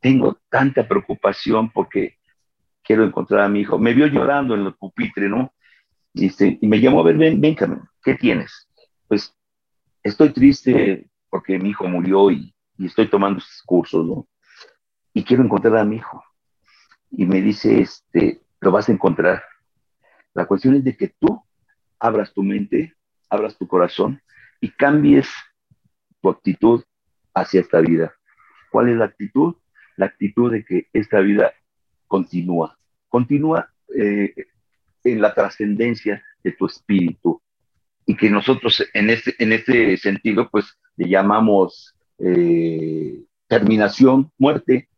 [0.00, 2.16] tengo tanta preocupación porque
[2.82, 3.78] quiero encontrar a mi hijo.
[3.78, 5.52] Me vio llorando en el pupitre, ¿no?
[6.12, 7.56] Y, este, y me llamó a ver, ven, ven,
[8.02, 8.68] ¿qué tienes?
[9.06, 9.34] Pues
[10.02, 14.26] estoy triste porque mi hijo murió y, y estoy tomando estos cursos, ¿no?
[15.12, 16.24] Y quiero encontrar a mi hijo.
[17.10, 19.42] Y me dice, este, lo vas a encontrar.
[20.34, 21.42] La cuestión es de que tú
[21.98, 22.94] abras tu mente
[23.30, 24.20] abras tu corazón
[24.60, 25.28] y cambies
[26.20, 26.82] tu actitud
[27.34, 28.12] hacia esta vida.
[28.70, 29.54] ¿Cuál es la actitud?
[29.96, 31.52] La actitud de que esta vida
[32.06, 32.76] continúa,
[33.08, 34.34] continúa eh,
[35.04, 37.40] en la trascendencia de tu espíritu
[38.04, 44.88] y que nosotros en este, en este sentido pues le llamamos eh, terminación, muerte,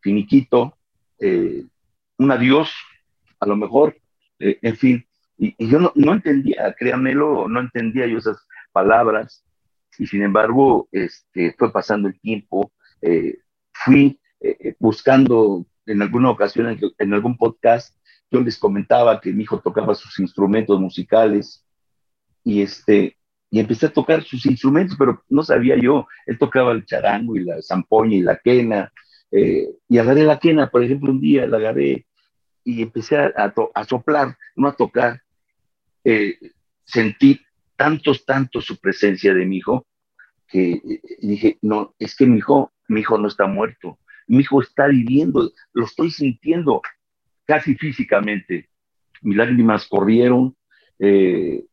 [0.00, 0.76] finiquito,
[1.18, 1.64] eh,
[2.18, 2.72] un adiós,
[3.40, 3.96] a lo mejor,
[4.38, 5.06] en fin.
[5.38, 9.44] Y, yo no, no, entendía, créanmelo, no entendía yo esas palabras.
[9.98, 12.72] Y sin embargo este, fue pasando el tiempo,
[13.72, 14.20] fui
[14.78, 17.96] buscando en alguna ocasión, en, algún podcast,
[18.30, 21.64] yo les comentaba que mi hijo tocaba sus instrumentos musicales
[22.44, 23.16] y este
[23.48, 27.44] y empecé a tocar sus instrumentos, pero no sabía yo, él tocaba el charango y
[27.44, 28.92] la zampoña y la quena,
[29.30, 32.06] eh, y agarré la quena, por ejemplo, un día la agarré
[32.64, 35.22] y empecé a, a, soplar, no a tocar,
[36.08, 36.38] eh,
[36.84, 37.40] sentí
[37.74, 39.84] tantos, tantos su presencia de mi hijo,
[40.46, 44.62] que eh, dije, no, es que mi hijo, mi hijo no está muerto, mi hijo
[44.62, 46.80] está viviendo, lo estoy sintiendo
[47.44, 48.70] casi físicamente.
[49.22, 50.56] Mis lágrimas corrieron,
[51.00, 51.64] eh,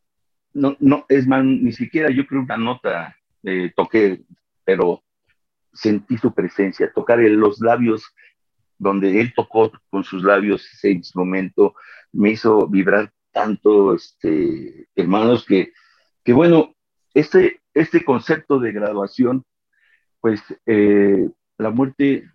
[0.52, 4.22] no, no, es más, ni siquiera yo creo una nota eh, toqué,
[4.64, 5.04] pero
[5.72, 8.04] sentí su presencia, tocar en los labios,
[8.78, 11.74] donde él tocó con sus labios ese instrumento,
[12.12, 15.72] me hizo vibrar tanto, este, hermanos, que,
[16.24, 16.74] que bueno,
[17.12, 19.44] este, este concepto de graduación,
[20.20, 22.30] pues eh, la muerte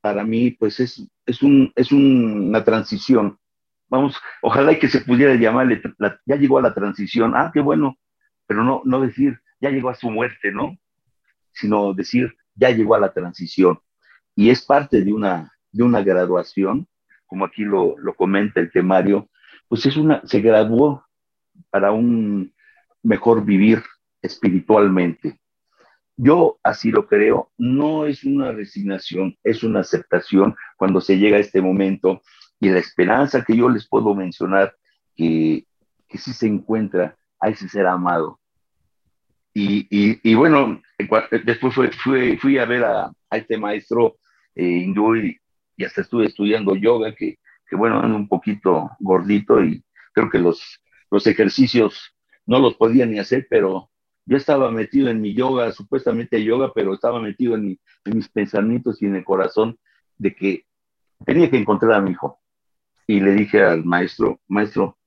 [0.00, 3.38] para mí, pues es, es, un, es una transición.
[3.88, 5.82] Vamos, ojalá y que se pudiera llamarle,
[6.24, 7.98] ya llegó a la transición, ah, qué bueno,
[8.46, 10.78] pero no, no decir, ya llegó a su muerte, ¿no?
[11.52, 13.80] Sino decir, ya llegó a la transición.
[14.34, 16.86] Y es parte de una, de una graduación,
[17.26, 19.28] como aquí lo, lo comenta el temario,
[19.72, 21.02] pues es una, se graduó
[21.70, 22.52] para un
[23.02, 23.82] mejor vivir
[24.20, 25.40] espiritualmente.
[26.14, 31.40] Yo así lo creo, no es una resignación, es una aceptación cuando se llega a
[31.40, 32.20] este momento
[32.60, 34.76] y la esperanza que yo les puedo mencionar
[35.16, 35.64] que,
[36.06, 38.40] que sí se encuentra a ese ser amado.
[39.54, 40.82] Y, y, bueno,
[41.46, 44.18] después fui, fui, a ver a, este maestro
[44.54, 45.40] eh, hindú y,
[45.82, 47.38] hasta estuve estudiando yoga, que,
[47.72, 49.82] que bueno, ando un poquito gordito y
[50.12, 53.90] creo que los, los ejercicios no los podía ni hacer, pero
[54.26, 59.06] yo estaba metido en mi yoga, supuestamente yoga, pero estaba metido en, mis pensamientos y
[59.06, 59.78] en el corazón
[60.18, 60.66] de que
[61.24, 62.42] tenía que encontrar a mi hijo.
[63.06, 64.98] Y le dije al maestro, maestro,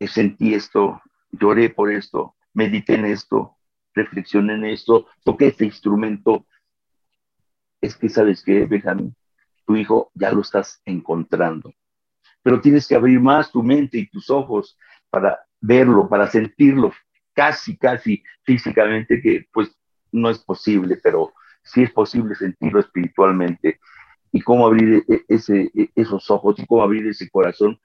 [0.00, 3.56] eh, sentí esto, lloré por esto, medité en esto,
[3.94, 6.44] reflexioné en esto, toqué este instrumento.
[7.80, 9.14] Es que, ¿sabes qué, Benjamín?
[9.66, 11.72] Tu hijo ya lo estás encontrando.
[12.42, 14.78] Pero tienes que abrir más tu mente y tus ojos
[15.10, 16.92] para verlo, para sentirlo
[17.34, 19.76] casi, casi físicamente, que pues
[20.10, 23.78] no es posible, pero sí es posible sentirlo espiritualmente.
[24.32, 27.78] Y cómo abrir e, e, ese, e, esos ojos y cómo abrir ese corazón,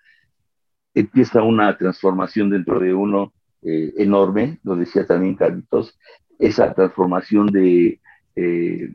[0.94, 5.98] empieza una transformación dentro de uno eh, enorme, lo decía también Carlitos,
[6.40, 8.02] esa transformación de,
[8.36, 8.90] eh,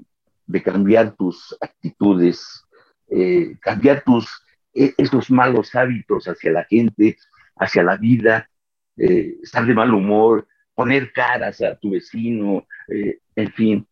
[0.47, 2.66] de cambiar tus actitudes,
[3.09, 4.29] eh, cambiar tus,
[4.73, 7.17] esos malos hábitos hacia la gente,
[7.57, 8.49] hacia la vida,
[8.97, 13.89] eh, estar de mal humor, poner caras a tu vecino, eh, en fin.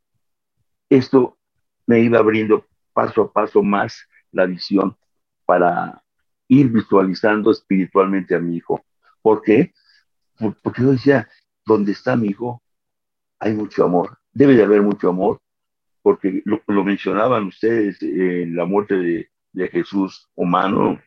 [0.88, 1.38] Esto
[1.86, 4.96] me iba abriendo paso a paso más la visión
[5.44, 6.02] para
[6.48, 8.84] ir visualizando espiritualmente a mi hijo.
[9.22, 9.72] ¿Por qué?
[10.62, 11.28] Porque yo decía,
[11.64, 12.62] ¿dónde está mi hijo?
[13.38, 14.18] Hay mucho amor.
[14.32, 15.40] Debe de haber mucho amor,
[16.04, 21.00] porque lo, mencionaban ustedes, en la muerte de, Jesús humano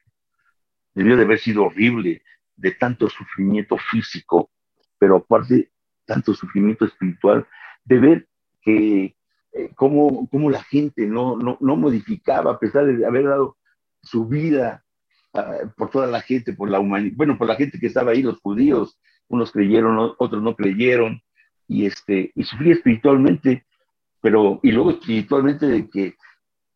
[0.96, 2.24] debió de haber sido horrible,
[2.56, 4.50] de tanto sufrimiento físico,
[4.98, 5.70] pero aparte
[6.06, 7.46] tanto sufrimiento espiritual,
[7.86, 8.28] de ver
[8.64, 9.16] que
[9.52, 13.56] eh, cómo, la gente no, no, no, modificaba, a pesar de haber dado
[14.02, 14.84] su vida
[15.36, 18.24] ah, por toda la gente, por la humanidad, bueno, por la gente que estaba ahí,
[18.24, 21.22] los judíos, unos creyeron, otros no creyeron,
[21.68, 23.67] y, este, y sufría espiritualmente,
[24.28, 26.18] pero, y luego espiritualmente de que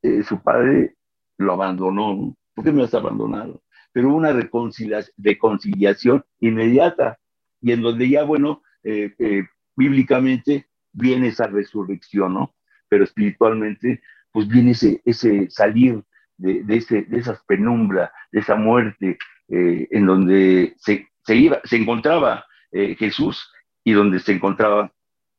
[0.04, 0.96] eh, su padre
[1.38, 3.62] lo abandonó, ¿por qué me has abandonado?
[3.92, 7.20] pero hubo una reconciliación, inmediata
[7.60, 9.44] y en donde ya, bueno, eh, eh,
[9.76, 12.56] bíblicamente viene esa resurrección, ¿no?
[12.88, 16.02] Pero espiritualmente, pues viene ese, ese salir
[16.38, 19.18] de, de, ese, de esas penumbras, de esa muerte,
[19.50, 23.52] en donde se, se, iba, se encontraba Jesús
[23.84, 24.94] y donde se encontraba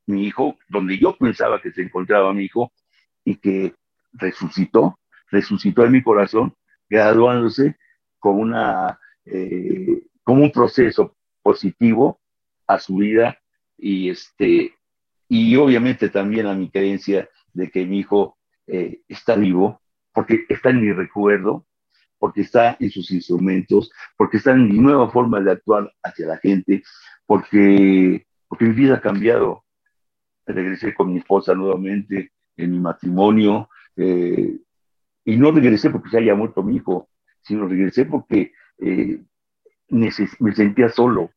[0.07, 2.73] mi hijo, donde yo pensaba que se encontraba mi hijo
[3.25, 3.75] y que
[4.13, 4.99] resucitó,
[5.31, 6.55] resucitó en mi corazón,
[6.89, 7.77] graduándose
[8.19, 12.21] como, una, eh, como un proceso positivo
[12.67, 13.39] a su vida
[13.77, 14.75] y, este,
[15.29, 19.81] y obviamente también a mi creencia de que mi hijo eh, está vivo
[20.13, 21.67] porque está en mi recuerdo,
[22.19, 26.39] porque está en sus instrumentos, porque está en mi nueva forma de actuar hacia la
[26.39, 26.83] gente,
[27.27, 29.65] porque, porque mi vida ha cambiado.
[30.47, 34.59] Regresé con mi esposa nuevamente en mi matrimonio, eh,
[35.25, 37.09] y no regresé porque se haya muerto mi hijo,
[37.43, 39.23] sino regresé porque eh,
[39.89, 40.11] me
[40.55, 41.31] sentía solo.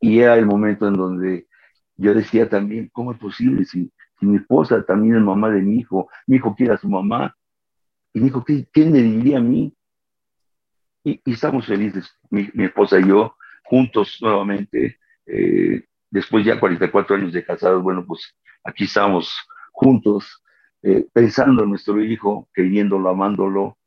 [0.00, 1.48] Y era el momento en donde
[1.98, 6.08] yo decía también, ¿cómo es posible si, mi esposa también es mamá de mi hijo,
[6.26, 7.36] mi hijo quiere a su mamá?
[8.12, 9.76] Y dijo, ¿qué, qué me diría a mí?
[11.04, 17.44] Y, estamos felices, mi, esposa y yo, juntos nuevamente, eh, después ya 44 años de
[17.44, 18.34] casados, bueno, pues
[18.64, 19.34] aquí estamos
[19.72, 20.42] juntos,
[20.82, 23.78] eh, pensando en nuestro hijo, queriéndolo, amándolo,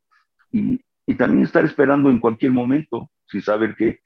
[0.50, 4.00] y, y, también estar esperando en cualquier momento, sin saber que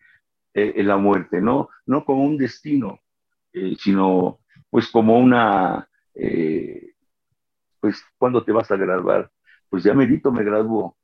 [0.54, 1.68] eh, la muerte, ¿no?
[1.84, 3.00] No como un destino,
[3.52, 4.40] eh, sino
[4.70, 5.88] pues como una,
[7.80, 9.30] pues, ¿cuándo te vas a graduar?
[9.68, 10.96] Pues ya merito me graduó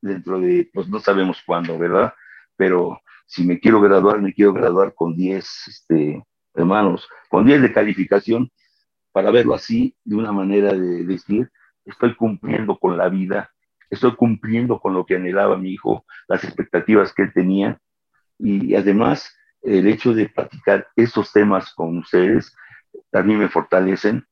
[0.00, 2.14] dentro de, pues no sabemos cuándo, ¿verdad?
[2.56, 6.24] Pero si me quiero graduar, me quiero graduar con 10 este,
[6.54, 8.50] hermanos, con 10 de calificación,
[9.12, 11.50] para verlo así, de una manera de decir,
[11.84, 13.50] estoy cumpliendo con la vida,
[13.90, 17.78] estoy cumpliendo con lo que anhelaba mi hijo, las expectativas que él tenía,
[18.38, 22.54] y además el hecho de platicar estos temas con ustedes
[23.10, 24.26] también me fortalecen,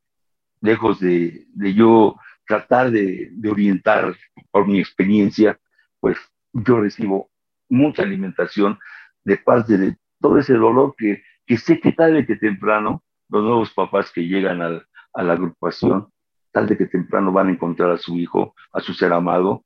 [0.61, 2.17] lejos de, de yo
[2.47, 4.15] tratar de, de, orientar
[4.51, 5.59] por mi experiencia,
[6.01, 6.19] pues
[6.53, 7.31] yo recibo
[7.69, 8.79] mucha alimentación
[9.25, 13.73] de parte de todo ese dolor que, que sé que tarde que temprano los nuevos
[13.73, 16.09] papás que llegan a la agrupación,
[16.53, 19.65] tarde que temprano van a encontrar a su hijo, a su ser amado,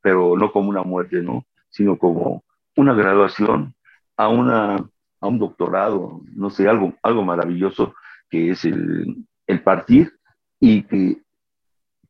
[0.00, 1.44] pero no como una muerte, ¿no?
[1.70, 2.44] Sino como
[2.76, 3.74] una graduación
[4.16, 4.76] a, una,
[5.20, 7.94] a un doctorado, no sé, algo, algo maravilloso
[8.30, 10.12] que es el, el partir
[10.60, 11.22] y que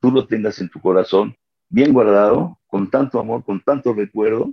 [0.00, 1.34] tú lo tengas en tu corazón
[1.70, 4.52] bien guardado, con tanto amor, con tanto recuerdo,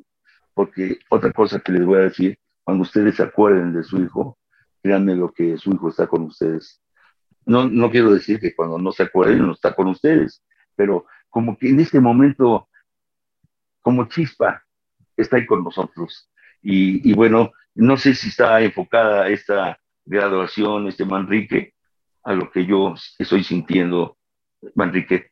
[0.53, 4.37] porque otra cosa que les voy a decir, cuando ustedes se acuerden de su hijo,
[4.85, 6.79] créanme lo que su hijo está con ustedes.
[7.43, 10.43] No, no quiero decir que cuando no se acuerden no está con ustedes,
[10.75, 12.69] pero como que en este momento,
[13.81, 14.63] como chispa,
[15.17, 16.29] está ahí con nosotros.
[16.61, 21.73] Y, y bueno, no sé si está enfocada esta graduación, este Manrique,
[22.23, 24.19] a lo que yo estoy sintiendo,
[24.75, 25.31] Manrique.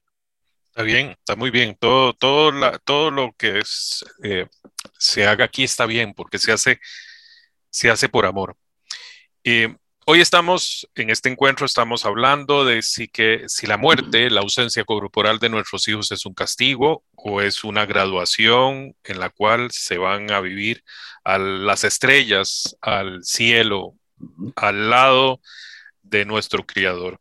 [0.69, 1.77] Está bien, está muy bien.
[1.79, 4.47] Todo, todo, la, todo lo que es, eh,
[4.97, 6.79] se haga aquí está bien porque se hace,
[7.69, 8.57] se hace por amor.
[9.45, 9.75] Eh,
[10.05, 14.85] hoy estamos, en este encuentro, estamos hablando de si, que, si la muerte, la ausencia
[14.85, 19.97] corporal de nuestros hijos es un castigo o es una graduación en la cual se
[19.97, 20.83] van a vivir
[21.25, 23.95] a las estrellas, al cielo,
[24.55, 25.41] al lado
[26.03, 27.19] de nuestro Criador.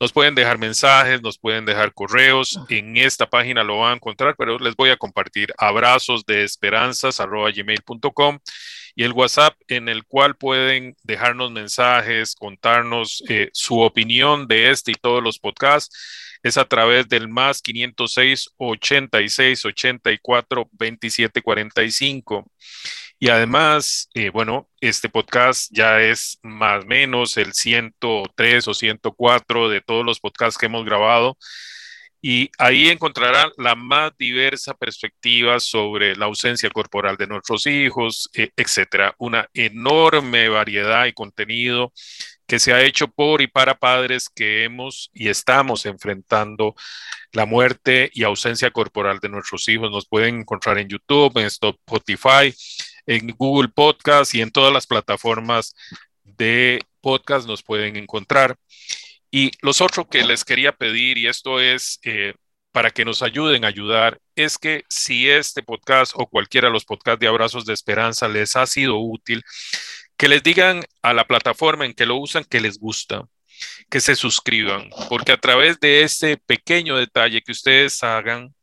[0.00, 2.58] Nos pueden dejar mensajes, nos pueden dejar correos.
[2.70, 8.38] En esta página lo van a encontrar, pero les voy a compartir abrazosdeesperanzas.gmail.com
[8.94, 14.92] y el WhatsApp en el cual pueden dejarnos mensajes, contarnos eh, su opinión de este
[14.92, 15.96] y todos los podcasts
[16.42, 22.50] es a través del más 506 86 84 27 45.
[23.18, 29.68] Y además, eh, bueno, este podcast ya es más o menos el 103 o 104
[29.68, 31.38] de todos los podcasts que hemos grabado
[32.24, 38.50] y ahí encontrarán la más diversa perspectiva sobre la ausencia corporal de nuestros hijos, eh,
[38.56, 39.16] etcétera.
[39.18, 41.92] Una enorme variedad y contenido
[42.46, 46.76] que se ha hecho por y para padres que hemos y estamos enfrentando
[47.32, 49.90] la muerte y ausencia corporal de nuestros hijos.
[49.90, 52.54] Nos pueden encontrar en YouTube, en Spotify,
[53.04, 55.74] en Google Podcast y en todas las plataformas
[56.22, 58.56] de podcast nos pueden encontrar.
[59.34, 62.34] Y los otros que les quería pedir, y esto es eh,
[62.70, 66.84] para que nos ayuden a ayudar, es que si este podcast o cualquiera de los
[66.84, 69.42] podcasts de Abrazos de Esperanza les ha sido útil,
[70.18, 73.24] que les digan a la plataforma en que lo usan que les gusta,
[73.88, 78.54] que se suscriban, porque a través de ese pequeño detalle que ustedes hagan,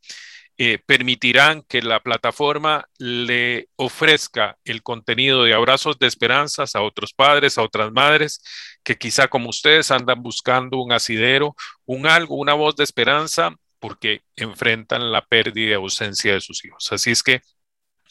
[0.62, 7.14] eh, permitirán que la plataforma le ofrezca el contenido de abrazos de esperanzas a otros
[7.14, 8.42] padres, a otras madres
[8.84, 11.56] que quizá como ustedes andan buscando un asidero,
[11.86, 16.92] un algo, una voz de esperanza porque enfrentan la pérdida y ausencia de sus hijos.
[16.92, 17.40] Así es que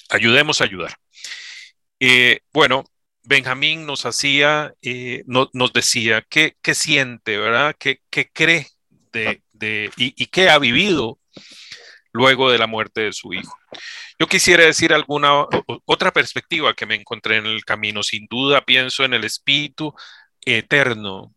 [0.10, 0.96] ayudemos a ayudar.
[2.00, 2.84] Eh, bueno,
[3.22, 7.76] Benjamín nos hacía, eh, nos decía qué, siente, ¿verdad?
[7.78, 8.02] ¿Qué,
[8.34, 8.66] cree
[9.12, 9.44] de,
[9.98, 11.20] y, y qué ha vivido
[12.12, 13.56] luego de la muerte de su hijo.
[14.20, 15.46] Yo quisiera decir alguna
[15.86, 18.04] otra perspectiva que me encontré en el camino.
[18.04, 19.94] Sin duda pienso en el espíritu
[20.46, 21.34] eterno,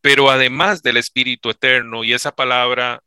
[0.00, 3.02] pero además del espíritu eterno, y esa palabra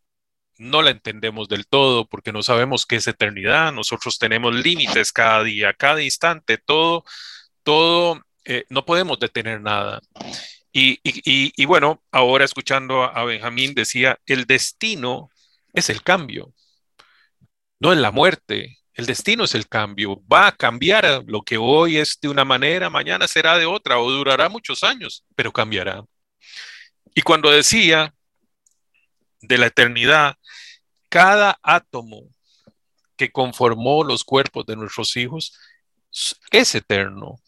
[0.57, 3.71] no la entendemos del todo porque no sabemos qué es eternidad.
[3.71, 7.03] Nosotros tenemos límites cada día, cada instante, todo,
[7.63, 10.01] todo, eh, no podemos detener nada.
[10.79, 15.31] Y, bueno, ahora escuchando a, Benjamín decía, el destino
[15.73, 16.53] es el cambio,
[17.79, 18.79] no es la muerte.
[18.93, 20.21] El destino es el cambio.
[20.31, 24.09] Va a cambiar lo que hoy es de una manera, mañana será de otra o
[24.09, 26.03] durará muchos años, pero cambiará.
[27.13, 28.13] Y cuando decía
[29.41, 30.35] de la eternidad,
[31.09, 32.23] cada átomo
[33.15, 35.57] que conformó los cuerpos de nuestros hijos
[36.51, 37.39] es eterno.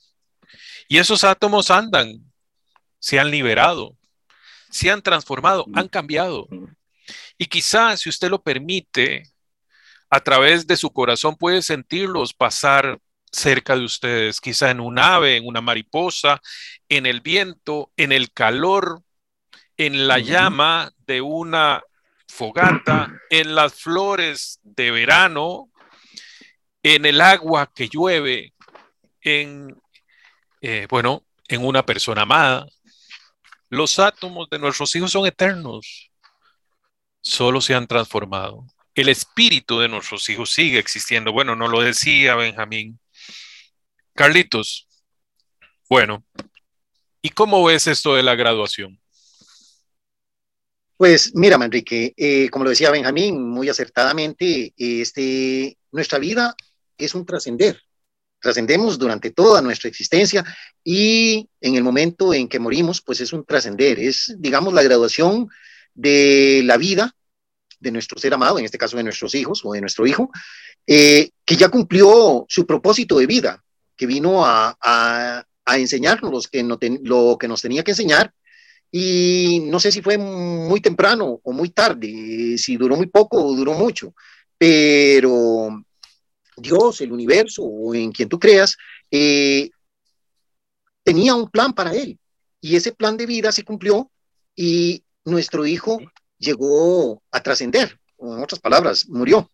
[0.87, 2.31] Y esos átomos andan,
[2.99, 3.95] se han liberado,
[4.69, 6.47] se han transformado, han cambiado.
[7.37, 9.23] Y quizás, si usted lo permite,
[10.09, 12.99] a través de su corazón puede sentirlos pasar
[13.31, 16.41] cerca de ustedes, quizá en un ave, en una mariposa,
[16.87, 19.03] en el viento, en el calor,
[19.77, 21.83] en la llama de una
[22.27, 25.69] fogata, en las flores de verano,
[26.83, 28.53] en el agua que llueve,
[29.21, 29.79] en,
[30.61, 32.65] eh, bueno, en una persona amada.
[33.69, 36.11] Los átomos de nuestros hijos son eternos,
[37.21, 38.65] solo se han transformado.
[38.99, 41.31] El espíritu de nuestros hijos sigue existiendo.
[41.31, 42.99] Bueno, no lo decía Benjamín.
[44.13, 44.89] Carlitos,
[45.89, 46.25] bueno,
[47.21, 48.99] ¿y cómo ves esto de la graduación?
[50.97, 56.53] Pues mira, Manrique, eh, como lo decía Benjamín muy acertadamente, este, nuestra vida
[56.97, 57.81] es un trascender.
[58.41, 60.43] Trascendemos durante toda nuestra existencia
[60.83, 65.47] y en el momento en que morimos, pues es un trascender, es, digamos, la graduación
[65.93, 67.15] de la vida
[67.79, 70.29] de nuestro ser amado, en este caso de nuestros hijos o de nuestro hijo,
[70.85, 73.63] eh, que ya cumplió su propósito de vida,
[73.95, 75.45] que vino a,
[75.77, 76.49] enseñarnos
[77.03, 78.33] lo que nos tenía que enseñar.
[78.91, 83.55] Y no sé si fue muy temprano o muy tarde, si duró muy poco o
[83.55, 84.15] duró mucho,
[84.57, 85.83] pero
[86.57, 88.75] Dios, el universo o en quien tú creas,
[89.11, 89.69] eh,
[91.03, 92.17] tenía un plan para él.
[92.61, 94.11] Y ese plan de vida se cumplió
[94.55, 95.99] y nuestro hijo
[96.39, 99.49] llegó a trascender, en otras palabras, murió.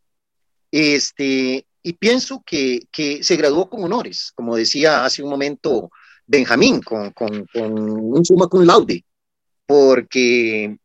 [0.72, 5.92] Este, y pienso que, que, se graduó con honores, como decía hace un momento
[6.26, 9.04] Benjamín, con, con, un suma cum laude
[9.66, 10.78] porque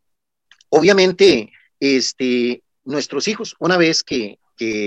[0.69, 4.39] obviamente este, nuestros hijos, una vez que,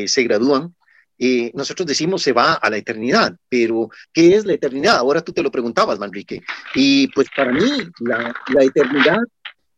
[0.06, 0.76] se gradúan,
[1.18, 4.98] eh, nosotros decimos se va a la eternidad, pero ¿qué es la eternidad?
[4.98, 6.44] Ahora tú te lo preguntabas, Manrique.
[6.76, 9.18] Y pues para mí la, la eternidad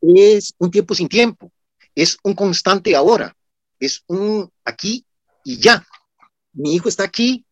[0.02, 1.52] es un tiempo sin tiempo,
[1.94, 3.36] es un constante ahora,
[3.80, 5.06] es un aquí
[5.44, 5.86] y ya.
[6.54, 7.46] Mi hijo está aquí,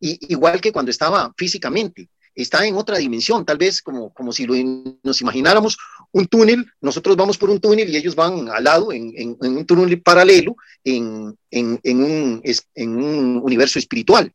[0.00, 4.46] y, igual que cuando estaba físicamente está en otra dimensión, tal vez como, como si
[5.02, 5.76] nos imagináramos
[6.12, 9.66] un túnel, nosotros vamos por un túnel y ellos van al lado en, en, un
[9.66, 12.42] túnel paralelo en, en, un,
[12.74, 14.32] en un universo espiritual.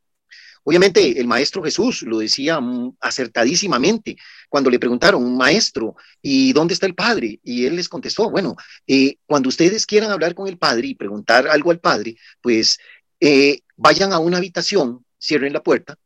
[0.64, 2.60] Obviamente el maestro Jesús lo decía
[3.02, 4.16] acertadísimamente
[4.50, 7.40] cuando le preguntaron, maestro, ¿y dónde está el Padre?
[7.44, 8.56] Y él les contestó, bueno,
[8.88, 12.80] eh, cuando ustedes quieran hablar con el Padre y preguntar algo al Padre, pues
[13.20, 15.98] eh, vayan a una habitación, cierren la puerta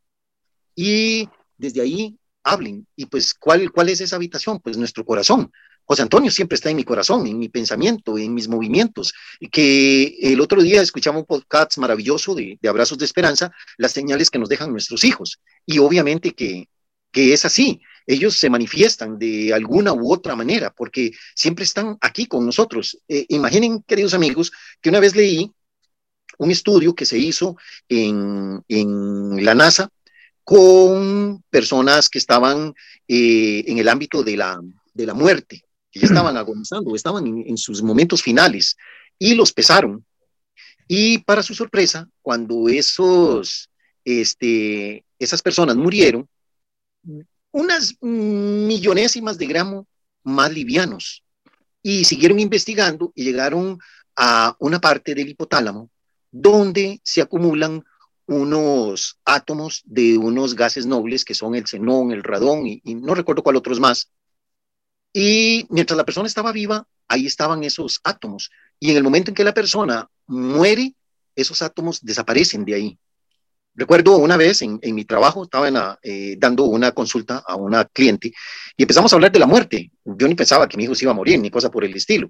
[0.75, 2.87] y desde ahí hablen.
[2.95, 4.59] Y pues, ¿cuál, ¿cuál es esa habitación?
[4.59, 5.51] Pues nuestro corazón.
[5.87, 9.13] José Antonio siempre está en mi corazón, en mi pensamiento, en mis movimientos.
[9.49, 14.37] Que el otro día escuchamos un podcast maravilloso de, Abrazos de Esperanza, las señales que
[14.37, 15.39] nos dejan nuestros hijos.
[15.65, 16.67] Y obviamente que,
[17.09, 17.79] que es así.
[18.05, 22.99] Ellos se manifiestan de alguna u otra manera porque siempre están aquí con nosotros.
[23.07, 25.49] Eh, imaginen, queridos amigos, que una vez leí
[26.37, 27.55] un estudio que se hizo
[27.87, 29.89] en, en la NASA
[30.43, 32.73] con personas que estaban
[33.07, 34.59] eh, en el ámbito de la,
[34.93, 38.75] de la muerte, que ya estaban agonizando, estaban en, sus momentos finales,
[39.19, 40.05] y los pesaron.
[40.87, 43.69] Y para su sorpresa, cuando esos,
[44.05, 46.27] este, esas personas murieron,
[47.51, 49.87] unas millonésimas de gramo
[50.23, 51.23] más livianos,
[51.81, 53.79] y siguieron investigando y llegaron
[54.15, 55.89] a una parte del hipotálamo
[56.31, 57.83] donde se acumulan
[58.25, 63.41] unos átomos de unos gases nobles que son el xenón, el radón y, no recuerdo
[63.41, 64.11] cuál otros más.
[65.19, 68.51] Y mientras la persona estaba viva, ahí estaban esos átomos.
[68.79, 70.93] Y en el momento en que la persona muere,
[71.35, 72.99] esos átomos desaparecen de ahí.
[73.73, 78.31] Recuerdo una vez en, mi trabajo, estaba eh, dando una consulta a una cliente
[78.75, 79.91] y empezamos a hablar de la muerte.
[80.05, 82.29] Yo ni pensaba que mi hijo se iba a morir, ni cosa por el estilo.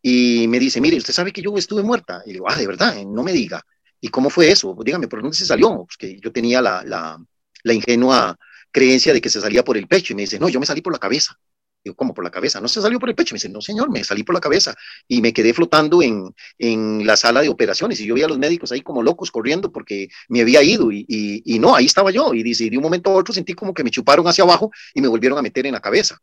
[0.00, 2.22] y me dice, mire, usted sabe que yo estuve muerta.
[2.24, 3.60] Y le digo, ah, de verdad, no me diga.
[4.00, 4.76] ¿Y cómo fue eso?
[4.84, 5.84] Dígame, ¿por dónde se salió?
[5.84, 7.18] Pues que yo tenía la,
[7.64, 8.38] la ingenua
[8.70, 10.82] creencia de que se salía por el pecho y me dice, no, yo me salí
[10.82, 11.36] por la cabeza.
[11.84, 12.60] Digo, ¿cómo por la cabeza?
[12.60, 13.34] No se salió por el pecho.
[13.34, 14.74] Me dice, no, señor, me salí por la cabeza.
[15.06, 18.00] Y me quedé flotando en, en la sala de operaciones.
[18.00, 20.90] Y yo vi a los médicos ahí como locos corriendo porque me había ido.
[20.92, 22.34] Y, y, no, ahí estaba yo.
[22.34, 25.00] Y dice, de un momento a otro sentí como que me chuparon hacia abajo y
[25.00, 26.18] me volvieron a meter en la cabeza.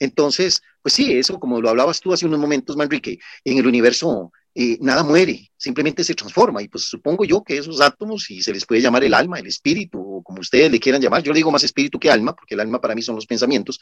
[0.00, 4.32] Entonces, pues sí, eso como lo hablabas tú hace unos momentos, Manrique, en el universo
[4.54, 6.62] eh, nada muere, simplemente se transforma.
[6.62, 9.46] Y pues supongo yo que esos átomos, si se les puede llamar el alma, el
[9.46, 12.54] espíritu, o como ustedes le quieran llamar, yo le digo más espíritu que alma, porque
[12.54, 13.78] el alma para mí son los pensamientos,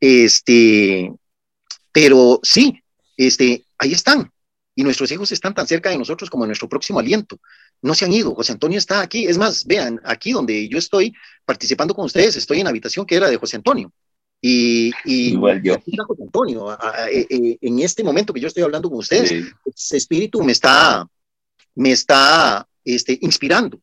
[0.00, 1.12] este,
[1.92, 2.82] pero sí,
[3.16, 4.32] este, ahí están.
[4.74, 7.40] Y nuestros hijos están tan cerca de nosotros como nuestro próximo aliento.
[7.82, 8.34] No se han ido.
[8.34, 9.26] José Antonio está aquí.
[9.26, 11.12] Es más, vean, aquí donde yo estoy
[11.44, 13.92] participando con ustedes, estoy en la habitación que era de José Antonio.
[14.40, 15.76] Y, Igual yo.
[16.20, 19.32] Antonio, eh, eh, en este momento que yo estoy hablando con ustedes,
[19.64, 21.08] ese espíritu me está,
[21.74, 23.80] me está este, inspirando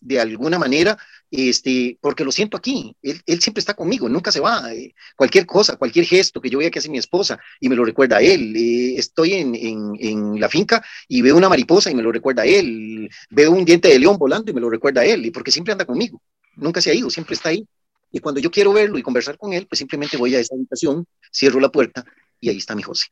[0.00, 0.96] de alguna manera,
[1.30, 2.96] este, porque lo siento aquí.
[3.02, 4.72] Él, él siempre está conmigo, nunca se va.
[4.72, 7.84] Eh, cualquier cosa, cualquier gesto que yo vea que hace mi esposa y me lo
[7.84, 8.54] recuerda a él.
[8.96, 12.46] estoy en, en, en, la finca y veo una mariposa y me lo recuerda a
[12.46, 13.10] él.
[13.28, 15.72] Veo un diente de león volando y me lo recuerda a él, y porque siempre
[15.72, 16.22] anda conmigo.
[16.56, 17.66] Nunca se ha ido, siempre está ahí.
[18.10, 21.06] Y cuando yo quiero verlo y conversar con él, pues simplemente voy a esa habitación,
[21.32, 22.04] cierro la puerta
[22.40, 23.08] y ahí está mi José.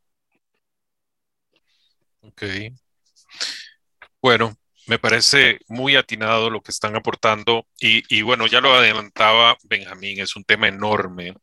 [2.20, 2.42] Ok.
[4.20, 9.56] Bueno, me parece muy atinado lo que están aportando y, y bueno, ya lo adelantaba
[9.64, 11.34] Benjamín, es un tema enorme.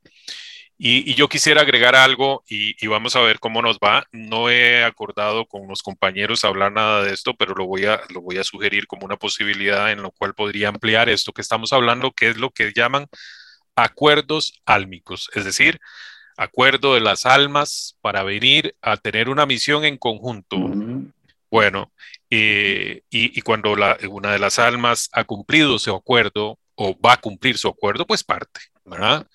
[0.77, 4.05] Y, yo quisiera agregar algo y, y, vamos a ver cómo nos va.
[4.11, 8.21] No he acordado con los compañeros hablar nada de esto, pero lo voy, a, lo
[8.21, 12.11] voy a sugerir como una posibilidad en lo cual podría ampliar esto que estamos hablando,
[12.11, 13.07] que es lo que llaman
[13.75, 15.79] acuerdos álmicos, es decir,
[16.37, 20.57] acuerdo de las almas para venir a tener una misión en conjunto.
[21.49, 21.91] Bueno,
[22.29, 23.75] eh, y, cuando
[24.09, 28.23] una de las almas ha cumplido su acuerdo o va a cumplir su acuerdo, pues
[28.23, 29.27] parte, ¿verdad?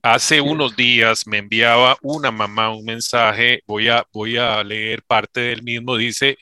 [0.00, 5.40] Hace unos días me enviaba una mamá un mensaje, voy a, voy a leer parte
[5.40, 6.38] del mismo, dice,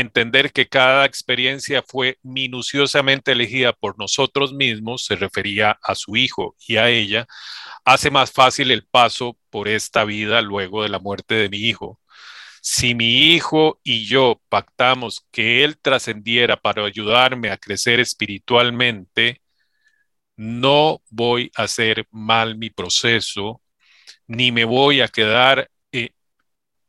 [0.00, 6.56] entender que cada experiencia fue minuciosamente elegida por nosotros mismos, se refería a su hijo
[6.66, 7.26] y a ella,
[7.84, 12.00] hace más fácil el paso por esta vida luego de la muerte de mi hijo.
[12.62, 19.42] Si mi hijo y yo pactamos que él trascendiera para ayudarme a crecer espiritualmente,
[20.36, 23.62] no voy a hacer mal mi proceso,
[24.26, 26.10] ni me voy a quedar eh,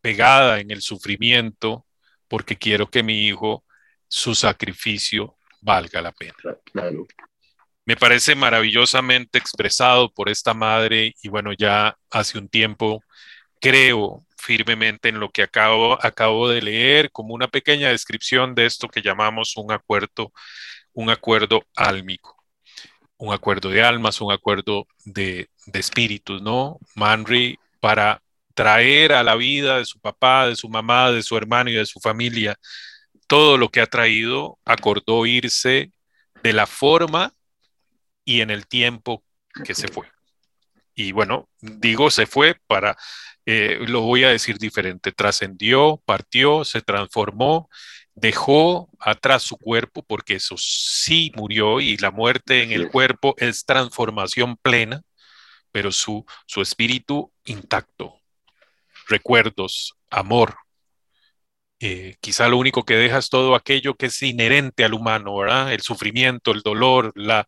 [0.01, 1.86] pegada en el sufrimiento
[2.28, 3.63] porque quiero que mi hijo,
[4.07, 6.36] su sacrificio valga la pena.
[7.86, 13.01] Me parece maravillosamente expresado por esta madre y bueno, ya hace un tiempo
[13.61, 18.88] creo firmemente en lo que acabo, acabo de leer como una pequeña descripción de esto
[18.88, 20.32] que llamamos un acuerdo,
[20.93, 22.38] un acuerdo álmico,
[23.17, 26.80] un acuerdo de almas, un acuerdo de, de espíritus, ¿no?
[26.95, 28.21] Manry para
[28.57, 31.85] traer a la vida de su papá, de su mamá, de su hermano y de
[31.85, 32.57] su familia
[33.27, 35.91] todo lo que ha traído, acordó irse
[36.41, 37.33] de la forma
[38.25, 39.23] y en el tiempo
[39.63, 40.09] que se fue.
[40.95, 42.97] Y bueno, digo se fue para,
[43.45, 47.69] eh, lo voy a decir diferente, trascendió, partió, se transformó,
[48.15, 53.65] dejó atrás su cuerpo, porque eso sí murió y la muerte en el cuerpo es
[53.65, 55.03] transformación plena,
[55.71, 58.19] pero su, su espíritu intacto,
[59.07, 60.55] recuerdos, amor.
[61.79, 65.73] Eh, quizá lo único que deja es todo aquello que es inherente al humano, ¿verdad?
[65.73, 67.47] El sufrimiento, el dolor, la,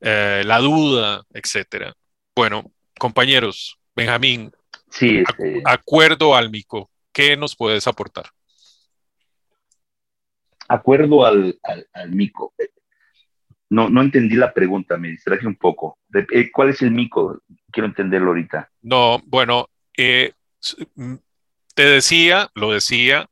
[0.00, 1.92] eh, la duda, etcétera.
[2.36, 4.52] Bueno, compañeros, Benjamín,
[4.90, 5.62] sí, este...
[5.64, 8.26] acuerdo álmico, ¿qué nos puedes aportar?
[10.68, 11.58] Acuerdo al,
[11.92, 12.54] al, mico.
[13.70, 15.98] No, no entendí la pregunta, me distraje un poco.
[16.32, 17.42] Eh, ¿Cuál es el mico?
[17.70, 18.70] Quiero entenderlo ahorita.
[18.82, 20.32] No, bueno, eh,
[21.74, 23.28] te decía, lo decía,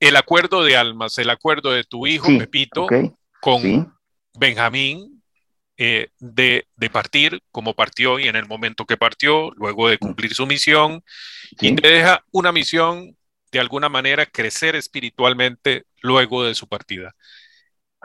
[0.00, 2.86] el acuerdo de almas, el acuerdo de tu hijo, Pepito,
[3.40, 3.94] con
[4.38, 5.22] Benjamín,
[5.78, 10.34] eh, de, de, partir como partió y en el momento que partió, luego de cumplir
[10.34, 11.02] su misión,
[11.60, 13.14] y te deja una misión
[13.52, 17.14] de alguna manera crecer espiritualmente luego de su partida.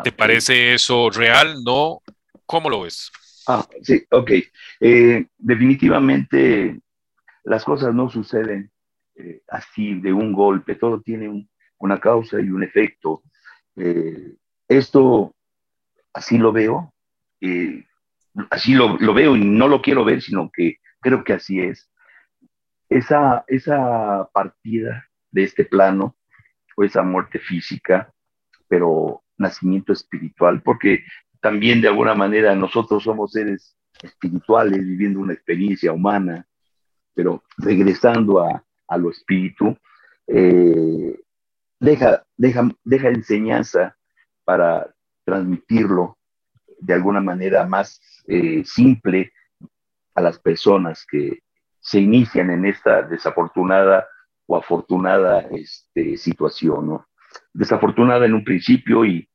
[0.03, 1.63] ¿Te parece eso real?
[1.63, 2.01] ¿No?
[2.45, 3.11] ¿Cómo lo ves?
[3.47, 4.31] Ah, sí, ok.
[4.79, 6.79] Eh, definitivamente
[7.43, 8.71] las cosas no suceden
[9.15, 13.23] eh, así de un golpe, todo tiene una causa y un efecto.
[13.75, 14.35] Eh,
[14.67, 15.35] esto
[16.13, 16.93] así lo veo,
[18.49, 21.89] así lo, lo, veo y no lo quiero ver, sino que creo que así es.
[22.89, 26.15] Esa, esa partida de este plano,
[26.75, 28.13] o esa muerte física,
[28.67, 31.03] pero nacimiento espiritual, porque
[31.41, 36.47] también de alguna manera nosotros somos seres espirituales viviendo una experiencia humana,
[37.21, 39.77] pero regresando a, a lo espíritu,
[40.25, 41.19] eh,
[41.79, 43.95] deja, deja, deja enseñanza
[44.43, 44.91] para
[45.23, 46.17] transmitirlo
[46.79, 49.33] de alguna manera más eh, simple
[50.15, 51.43] a las personas que
[51.79, 54.07] se inician en esta desafortunada
[54.47, 57.05] o afortunada este, situación, ¿no?
[57.53, 59.27] Desafortunada en un principio y,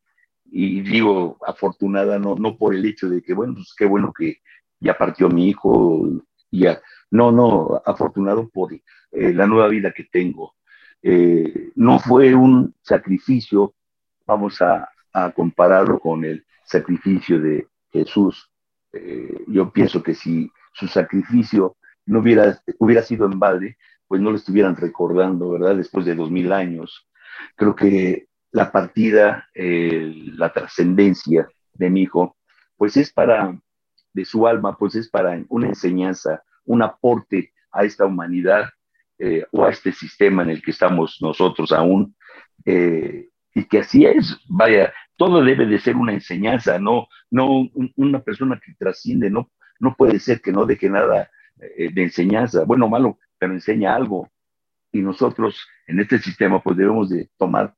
[0.45, 4.39] digo afortunada no, no por el hecho de que, bueno, pues qué bueno que
[4.81, 6.25] ya partió mi hijo,
[7.11, 8.81] no, no, afortunado por eh,
[9.33, 10.55] la nueva vida que tengo.
[11.03, 13.75] Eh, no fue un sacrificio,
[14.27, 18.51] vamos a, a compararlo con el sacrificio de Jesús.
[18.93, 21.77] Eh, yo pienso que si su sacrificio
[22.07, 23.77] no hubiera, hubiera sido en balde,
[24.07, 25.77] pues no lo estuvieran recordando, ¿verdad?
[25.77, 27.09] Después de dos mil años.
[27.57, 32.37] Creo que la partida, la trascendencia de mi hijo,
[32.77, 33.59] pues es para,
[34.17, 38.71] de su alma, pues es para una enseñanza, un aporte a esta humanidad
[39.19, 42.17] eh, o a este sistema en el que estamos nosotros aún.
[42.65, 48.21] Eh, y que así es, vaya, todo debe de ser una enseñanza, no, no una
[48.23, 49.51] persona que trasciende, no,
[49.81, 53.95] no puede ser que no deje nada eh, de enseñanza, bueno o malo, pero enseña
[53.95, 54.31] algo.
[54.93, 57.75] Y nosotros en este sistema pues debemos de tomar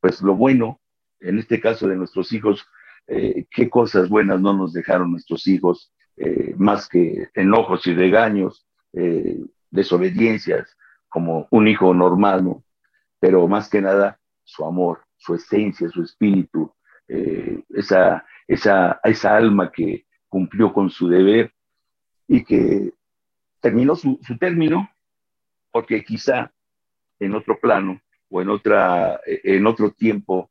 [0.00, 0.78] pues lo bueno,
[1.20, 2.66] en este caso de nuestros hijos,
[3.06, 8.66] eh, qué cosas buenas no nos dejaron nuestros hijos, eh, más que enojos y regaños,
[9.70, 10.76] desobediencias,
[11.08, 12.64] como un hijo normal, ¿no?
[13.18, 16.72] Pero más que nada su amor, su esencia, su espíritu,
[17.08, 21.52] eh, esa, esa, esa alma que cumplió con su deber
[22.26, 22.92] y que
[23.60, 24.88] terminó su, término,
[25.72, 26.52] porque quizá
[27.18, 30.50] en otro plano o en, otra, en otro tiempo,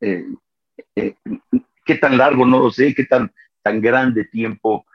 [0.00, 0.26] eh,
[0.96, 1.14] eh,
[1.84, 4.86] qué tan largo, no lo sé, qué tan, tan grande tiempo,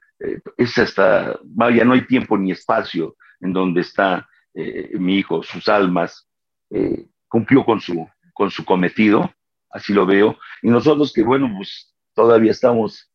[0.57, 6.27] es hasta, vaya, no hay tiempo ni espacio en donde está mi hijo, sus almas,
[7.27, 9.31] cumplió con su, con su cometido,
[9.69, 10.37] así lo veo.
[10.61, 13.11] Y nosotros que, bueno, pues todavía estamos,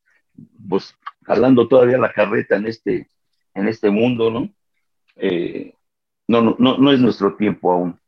[0.68, 3.08] pues, jalando todavía la carreta en este,
[3.54, 4.48] en este mundo.
[5.16, 5.74] Eh,
[6.28, 7.98] no, no, no, no es nuestro tiempo aún.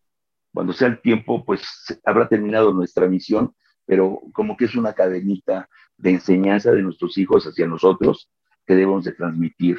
[0.53, 1.63] Cuando sea el tiempo, pues
[2.05, 3.55] habrá terminado nuestra misión,
[3.87, 8.31] pero como que es una cadenita de enseñanza de nuestros hijos hacia nosotros
[8.67, 9.79] que debemos de transmitir,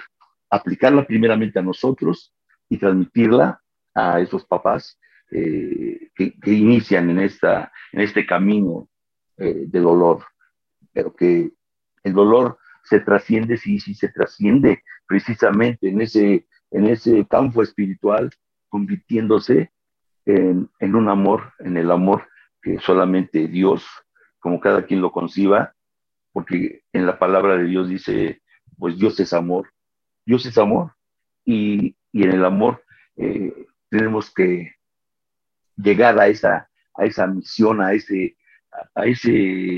[0.49, 2.34] aplicarla primeramente a nosotros
[2.70, 3.62] y transmitirla
[3.93, 4.99] a esos papás
[5.32, 8.88] eh, que, inician en, esta, en este camino
[9.38, 10.24] eh, de dolor,
[10.93, 11.51] pero que
[12.03, 18.30] el dolor se trasciende, sí, sí se trasciende precisamente en ese, en ese campo espiritual,
[18.70, 19.72] convirtiéndose
[20.26, 22.28] en, en un amor, en el amor
[22.82, 23.86] solamente Dios,
[24.39, 25.74] como cada quien lo conciba,
[26.32, 28.41] porque en la palabra de Dios dice,
[28.78, 29.72] pues Dios es amor,
[30.26, 30.93] Dios es amor,
[31.43, 32.84] y, y en el amor
[33.16, 33.53] eh,
[33.89, 34.74] tenemos que
[35.78, 38.36] llegar a esa, a esa misión, a ese,
[38.93, 39.32] a ese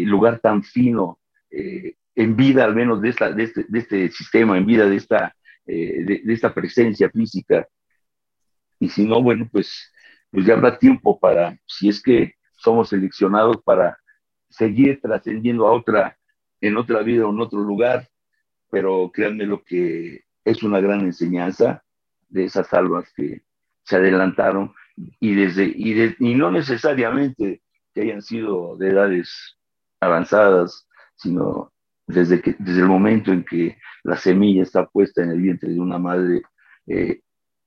[0.05, 1.19] lugar tan fino,
[1.51, 5.35] eh, en vida al menos de, esta, de, este, este sistema, en vida de esta,
[5.65, 7.67] eh, de, esta presencia física.
[8.79, 9.91] Y si no, bueno, pues,
[10.31, 13.97] pues ya habrá tiempo para, si es que somos seleccionados para
[14.49, 16.17] seguir trascendiendo a otra,
[16.61, 18.07] en otra vida o en otro lugar,
[18.69, 21.83] pero créanme lo que es una gran enseñanza
[22.29, 23.43] de esas almas que
[23.83, 24.73] se adelantaron
[25.19, 27.61] y, desde, y, y no necesariamente
[27.93, 29.57] que hayan sido de edades
[29.99, 31.71] avanzadas, sino
[32.05, 35.79] desde, que, desde el momento en que la semilla está puesta en el vientre de
[35.79, 36.41] una madre,
[36.87, 37.21] eh,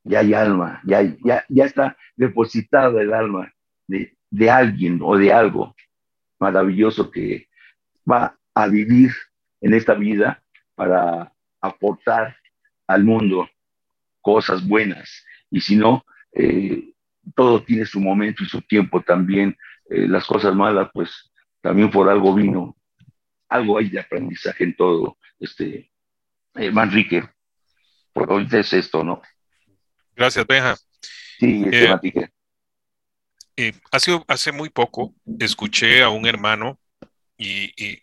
[0.05, 3.53] ya hay alma, ya, ya, ya está depositada el alma
[3.87, 5.75] de, de alguien o de algo
[6.39, 7.49] maravilloso que
[8.11, 9.13] va a vivir
[9.61, 10.43] en esta vida
[10.75, 12.37] para aportar
[12.87, 13.49] al mundo
[14.21, 15.25] cosas buenas.
[15.51, 16.93] Y si no, eh,
[17.35, 19.57] todo tiene su momento y su tiempo también.
[19.89, 22.77] Eh, las cosas malas, pues también por algo vino.
[23.49, 25.91] Algo hay de aprendizaje en todo, este,
[26.55, 27.29] eh, Manrique.
[28.13, 29.21] Por hoy es esto, ¿no?
[30.15, 30.77] Gracias, Benja.
[31.39, 32.31] Sí, este, Manrique.
[33.91, 36.79] Hace, hace muy poco escuché a un hermano
[37.37, 37.99] y,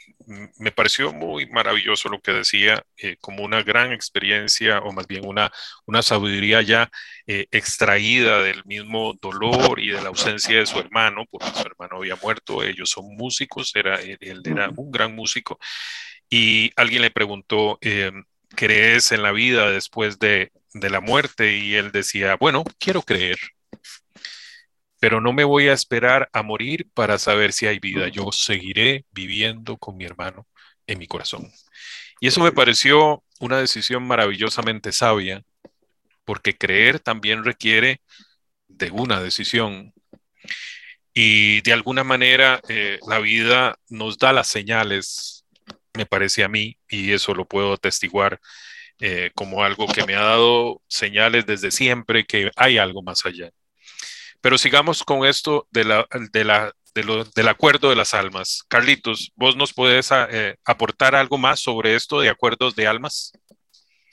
[0.57, 5.25] me pareció muy maravilloso lo que decía, eh, como una gran experiencia o más bien
[5.25, 5.53] una,
[5.85, 6.89] una sabiduría ya
[7.27, 11.97] eh, extraída del mismo dolor y de la ausencia de su hermano, porque su hermano
[11.97, 15.59] había muerto, ellos son músicos, era, él era un gran músico,
[16.29, 18.11] y alguien le preguntó, eh,
[18.49, 21.55] ¿crees en la vida después de, de la muerte?
[21.55, 23.37] Y él decía, bueno, quiero creer.
[24.99, 28.07] Pero no me voy a esperar a morir para saber si hay vida.
[28.07, 30.47] Yo seguiré viviendo con mi hermano
[30.87, 31.51] en mi corazón.
[32.19, 35.43] Y eso me pareció una decisión maravillosamente sabia,
[36.25, 38.01] porque creer también requiere
[38.67, 39.93] de una decisión.
[41.13, 45.45] Y de alguna manera eh, la vida nos da las señales,
[45.93, 48.39] me parece a mí, y eso lo puedo atestiguar
[48.99, 53.51] eh, como algo que me ha dado señales desde siempre que hay algo más allá.
[54.41, 58.63] Pero sigamos con esto de la, de la, del acuerdo de las almas.
[58.67, 63.31] Carlitos, ¿vos nos puedes eh, aportar algo más sobre esto de acuerdos de almas?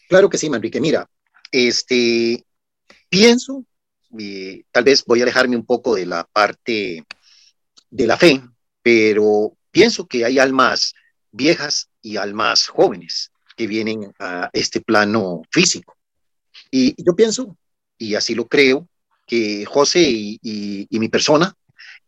[0.09, 0.81] Claro que sí, Manrique.
[0.81, 1.09] Mira,
[1.51, 2.45] este,
[3.09, 3.65] pienso,
[4.71, 7.05] tal vez voy a alejarme un poco de la parte
[7.91, 8.43] de la fe,
[8.83, 10.95] pero pienso que hay almas
[11.31, 15.97] viejas y almas jóvenes que vienen a este plano físico.
[16.71, 17.57] Y yo pienso,
[17.99, 18.89] y así lo creo,
[19.27, 21.55] que José y, mi persona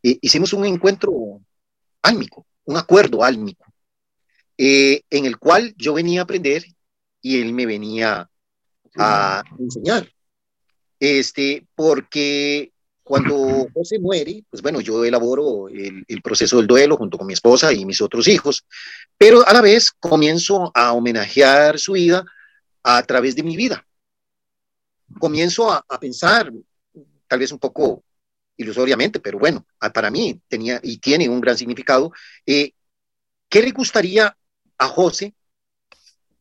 [0.03, 1.41] eh, hicimos un encuentro
[2.03, 3.65] álmico, un acuerdo álmico,
[4.59, 6.65] eh, en el cual yo venía a aprender
[7.21, 8.29] y él me venía
[8.97, 10.11] a enseñar.
[10.99, 13.35] Este, porque cuando
[13.75, 17.73] José muere, pues bueno, yo elaboro el, el, proceso del duelo junto con mi esposa
[17.73, 18.65] y mis otros hijos,
[19.19, 22.25] pero a la vez comienzo a homenajear su vida
[22.83, 23.87] a través de mi vida.
[25.19, 26.53] Comienzo a, a pensar,
[27.29, 28.05] tal vez un poco
[28.57, 32.13] ilusoriamente, pero bueno, para mí tenía y tiene un gran significado.
[32.47, 32.73] Eh,
[33.49, 34.37] ¿Qué le gustaría
[34.79, 35.35] a José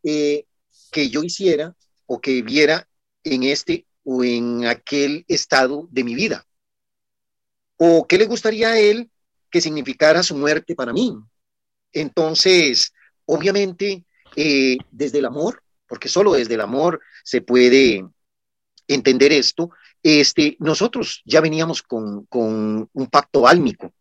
[0.04, 0.46] eh,
[0.92, 1.76] que yo hiciera
[2.06, 2.88] o que viera
[3.24, 6.46] en este o en aquel estado de mi vida?
[7.78, 9.10] ¿O qué le gustaría a él
[9.50, 11.14] que significara su muerte para mí?
[11.92, 12.94] Entonces,
[13.26, 14.06] obviamente,
[14.36, 18.06] eh, desde el amor, porque solo desde el amor se puede
[18.88, 19.72] entender esto,
[20.06, 23.92] este, nosotros ya veníamos con, con un pacto álmico.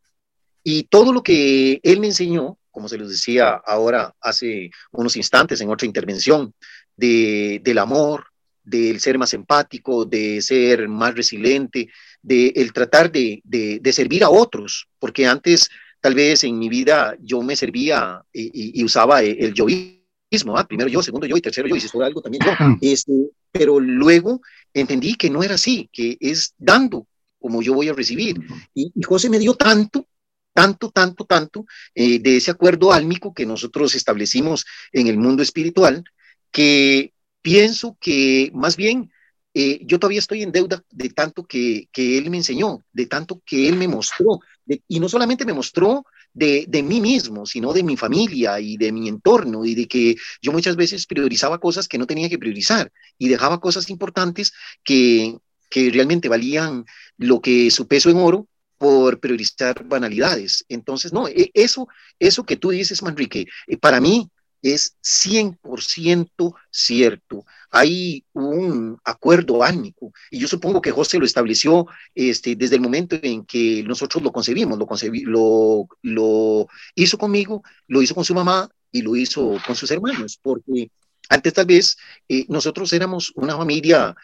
[0.62, 5.62] Y todo lo que él me enseñó, como se les decía ahora hace unos instantes
[5.62, 6.52] en otra intervención,
[6.94, 8.26] de, del amor,
[8.62, 11.88] del ser más empático, de ser más resiliente,
[12.20, 15.70] de el tratar de, de, de servir a otros, porque antes
[16.02, 20.66] tal vez en mi vida yo me servía y, y, usaba el yoísmo, ¿ah?
[20.68, 22.52] primero yo, segundo yo y tercero yo, y si esto algo también yo,
[22.82, 24.42] este, pero luego
[24.72, 27.06] entendí que no era así, que es dando
[27.38, 28.40] como yo voy a recibir.
[28.74, 30.08] Y, José me dio tanto,
[30.52, 36.02] tanto, tanto, tanto eh, de ese acuerdo álmico que nosotros establecimos en el mundo espiritual,
[36.50, 39.12] que pienso que más bien
[39.52, 43.40] eh, yo todavía estoy en deuda de tanto que, que él me enseñó, de tanto
[43.46, 44.40] que él me mostró,
[44.88, 48.92] y no solamente me mostró de, de, mí mismo, sino de mi familia y de
[48.92, 52.92] mi entorno, y de que yo muchas veces priorizaba cosas que no tenía que priorizar
[53.18, 55.38] y dejaba cosas importantes que,
[55.70, 56.84] que realmente valían
[57.16, 60.64] lo que su peso en oro por priorizar banalidades.
[60.68, 64.28] Entonces, no, e, eso, eso que tú dices, Manrique, eh, para mí
[64.64, 67.44] es 100% cierto.
[67.70, 73.16] Hay un acuerdo ánico y yo supongo que José lo estableció este, desde el momento
[73.22, 74.86] en que nosotros lo concebimos, lo,
[75.24, 80.38] lo, lo hizo conmigo, lo hizo con su mamá y lo hizo con sus hermanos,
[80.40, 80.90] porque
[81.28, 81.98] antes tal vez
[82.28, 84.16] eh, nosotros éramos una familia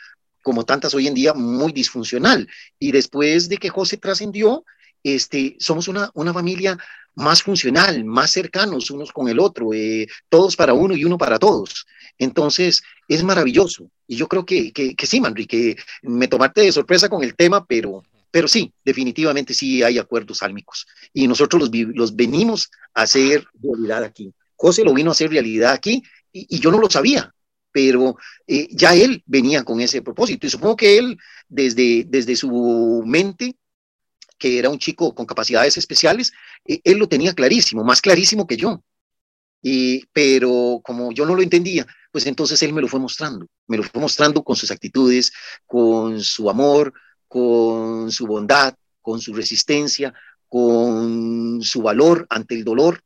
[0.43, 4.64] como tantas hoy en día muy disfuncional y después de que José trascendió,
[5.03, 6.78] este, somos una, una familia
[7.14, 11.38] más funcional, más cercanos unos con el otro, eh, todos para uno y uno para
[11.38, 11.86] todos.
[12.18, 13.90] Entonces, es maravilloso.
[14.07, 17.64] Y yo creo que, que, que sí, Manrique, me tomaste de sorpresa con el tema,
[17.64, 20.86] pero, pero sí, definitivamente sí hay acuerdos álmicos.
[21.12, 24.32] Y nosotros los, los venimos a hacer realidad aquí.
[24.57, 27.32] José lo vino a hacer realidad aquí y, y yo no lo sabía,
[27.72, 30.46] pero eh, ya él venía con ese propósito.
[30.46, 33.57] Y supongo que él, desde, desde su mente,
[34.41, 36.32] que era un chico con capacidades especiales,
[36.66, 38.82] eh, él lo tenía clarísimo, más clarísimo que yo.
[39.62, 43.76] Y, pero como yo no lo entendía, pues entonces él me lo fue mostrando, me
[43.76, 45.32] lo fue mostrando con sus actitudes,
[45.66, 46.93] con su amor,
[47.28, 50.12] con su bondad, con su resistencia,
[50.49, 53.03] con su valor ante el dolor.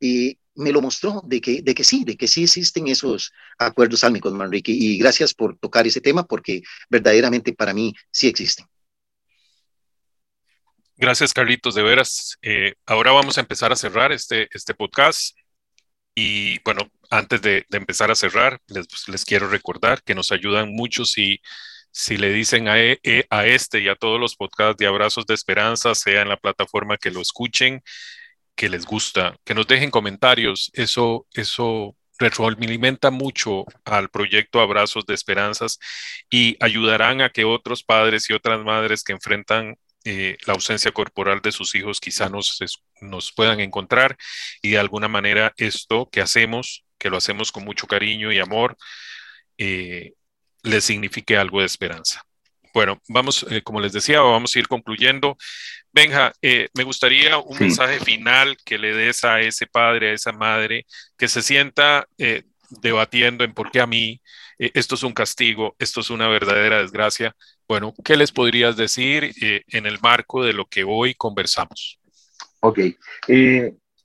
[0.00, 4.04] Y me lo mostró de que, de que sí, de que sí existen esos acuerdos
[4.04, 4.72] álmicos, Manrique.
[4.72, 8.66] Y gracias por tocar ese tema porque verdaderamente para mí sí existen.
[10.98, 12.38] Gracias, Carlitos, de veras.
[12.40, 15.36] Eh, ahora vamos a empezar a cerrar este, este podcast.
[16.14, 21.04] Y bueno, antes de, empezar a cerrar, les, les, quiero recordar que nos ayudan mucho
[21.04, 21.42] si,
[21.90, 25.26] si le dicen a, e, e, a este y a todos los podcasts de Abrazos
[25.26, 27.82] de Esperanza, sea en la plataforma que lo escuchen,
[28.54, 30.70] que les gusta, que nos dejen comentarios.
[30.74, 35.78] Eso, eso retroalimenta mucho al proyecto Abrazos de Esperanzas
[36.30, 39.76] y ayudarán a que otros padres y otras madres que enfrentan
[40.06, 42.58] eh, la ausencia corporal de sus hijos quizá nos,
[43.00, 44.16] nos puedan encontrar
[44.62, 48.76] y de alguna manera esto que hacemos, que lo hacemos con mucho cariño y amor,
[49.58, 50.14] eh,
[50.62, 52.22] les signifique algo de esperanza.
[52.76, 55.38] Bueno, vamos, eh, como les decía, vamos a ir concluyendo.
[55.92, 60.32] Benja, eh, me gustaría un mensaje final que le des a ese padre, a esa
[60.32, 60.84] madre,
[61.16, 64.20] que se sienta eh, debatiendo en por qué a mí
[64.58, 67.34] esto es un castigo, esto es una verdadera desgracia.
[67.68, 72.00] Bueno, ¿qué les podrías decir en el marco de lo que hoy conversamos?
[72.60, 72.78] Ok,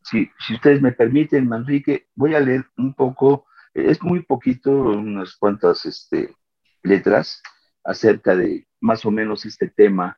[0.03, 5.35] si, si, ustedes me permiten, Manrique, voy a leer un poco, es muy poquito, unas
[5.35, 6.35] cuantas este,
[6.83, 7.41] letras
[7.83, 10.17] acerca de más o menos este tema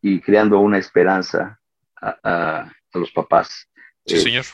[0.00, 1.60] y creando una esperanza
[2.00, 3.68] a, los papás.
[4.06, 4.44] Sí, eh, señor.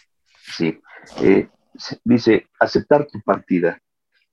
[0.57, 0.80] Sí.
[1.22, 1.49] Eh,
[2.04, 3.80] dice, aceptar tu partida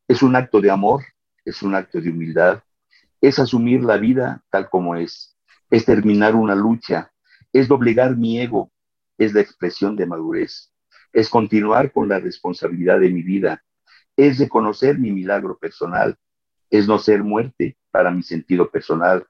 [0.08, 1.04] es un acto de amor,
[1.44, 2.64] es un acto de humildad,
[3.20, 5.38] es asumir la vida tal como es,
[5.70, 7.12] es terminar una lucha,
[7.52, 8.72] es doblegar mi ego,
[9.18, 10.72] es la expresión de madurez,
[11.12, 13.64] es continuar con la responsabilidad de mi vida,
[14.16, 16.18] es reconocer mi milagro personal,
[16.70, 19.26] es no ser muerte para mi sentido personal,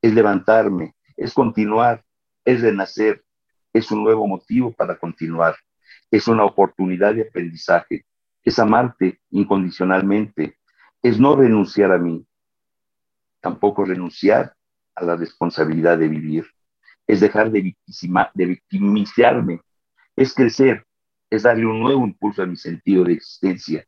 [0.00, 2.04] es levantarme, es continuar,
[2.44, 3.24] es renacer,
[3.72, 5.56] es un nuevo motivo para continuar,
[6.12, 8.04] es una oportunidad de aprendizaje,
[8.44, 10.58] es amarte incondicionalmente,
[11.02, 12.24] es no renunciar a mí,
[13.40, 14.54] tampoco renunciar
[14.94, 16.46] a la responsabilidad de vivir,
[17.06, 17.74] es dejar de,
[18.34, 19.62] de victimizarme,
[20.14, 20.84] es crecer,
[21.30, 23.86] es darle un nuevo impulso a mi sentido de existencia,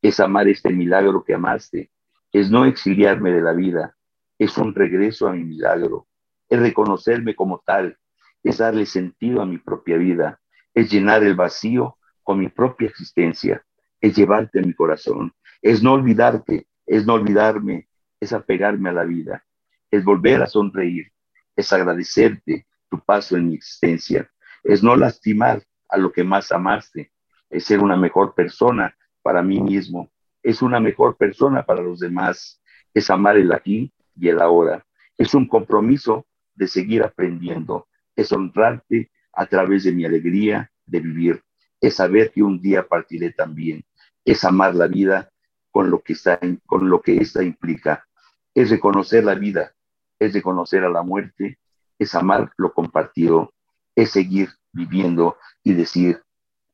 [0.00, 1.90] es amar este milagro que amaste,
[2.32, 3.94] es no exiliarme de la vida,
[4.38, 6.06] es un regreso a mi milagro,
[6.48, 7.98] es reconocerme como tal,
[8.42, 10.40] es darle sentido a mi propia vida,
[10.76, 13.64] es llenar el vacío con mi propia existencia,
[13.98, 17.88] es llevarte a mi corazón, es no olvidarte, es no olvidarme,
[18.20, 19.42] es apegarme a la vida,
[19.90, 21.10] es volver a sonreír,
[21.56, 24.30] es agradecerte tu paso en mi existencia,
[24.62, 27.10] es no lastimar a lo que más amaste,
[27.48, 30.10] es ser una mejor persona para mí mismo,
[30.42, 32.60] es una mejor persona para los demás,
[32.92, 34.84] es amar el aquí y el ahora,
[35.16, 41.42] es un compromiso de seguir aprendiendo, es honrarte a través de mi alegría de vivir,
[41.80, 43.84] es saber que un día partiré también,
[44.24, 45.30] es amar la vida
[45.70, 48.06] con lo que está, con lo que esta implica,
[48.54, 49.74] es reconocer la vida,
[50.18, 51.58] es reconocer a la muerte,
[51.98, 53.52] es amar lo compartido,
[53.94, 56.22] es seguir viviendo y decir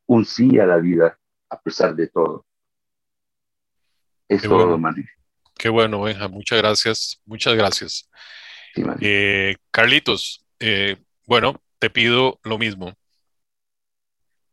[0.05, 2.45] un sí a la vida a pesar de todo.
[4.27, 4.95] Es Qué todo, bueno.
[5.57, 6.27] Qué bueno, Benja.
[6.27, 7.21] Muchas gracias.
[7.25, 8.09] Muchas gracias.
[8.99, 12.93] Eh, Carlitos, eh, bueno, te pido lo mismo.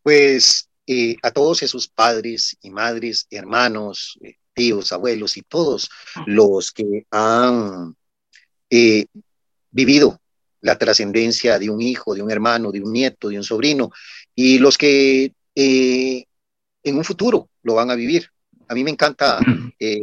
[0.03, 4.19] Pues eh, a todos esos padres y madres, hermanos,
[4.53, 5.89] tíos, abuelos y todos
[6.27, 7.95] los que han
[9.71, 10.21] vivido
[10.61, 13.93] la trascendencia de un hijo, de un hermano, de un nieto, de un sobrino,
[14.35, 18.29] y los que en un futuro lo van a vivir.
[18.67, 19.39] A mí me encanta
[19.79, 20.03] eh,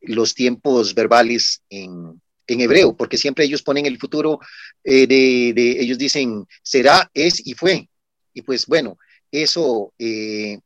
[0.00, 4.40] los tiempos verbales en, hebreo, porque siempre ellos ponen el futuro
[4.84, 7.88] eh, de, ellos dicen, será, es y fue.
[8.32, 8.98] Y pues bueno,
[9.30, 10.58] eso eh,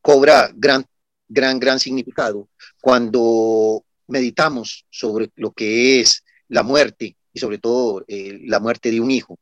[0.00, 0.84] cobra gran,
[1.28, 2.48] gran, gran significado
[2.80, 9.10] cuando meditamos sobre lo que es la muerte y sobre todo la muerte de un
[9.10, 9.38] hijo,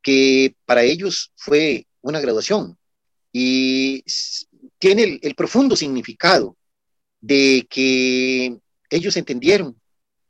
[0.00, 2.78] que para ellos fue una graduación
[3.36, 4.04] y
[4.78, 6.56] tiene el, profundo significado
[7.20, 8.56] de que
[8.88, 9.80] ellos entendieron,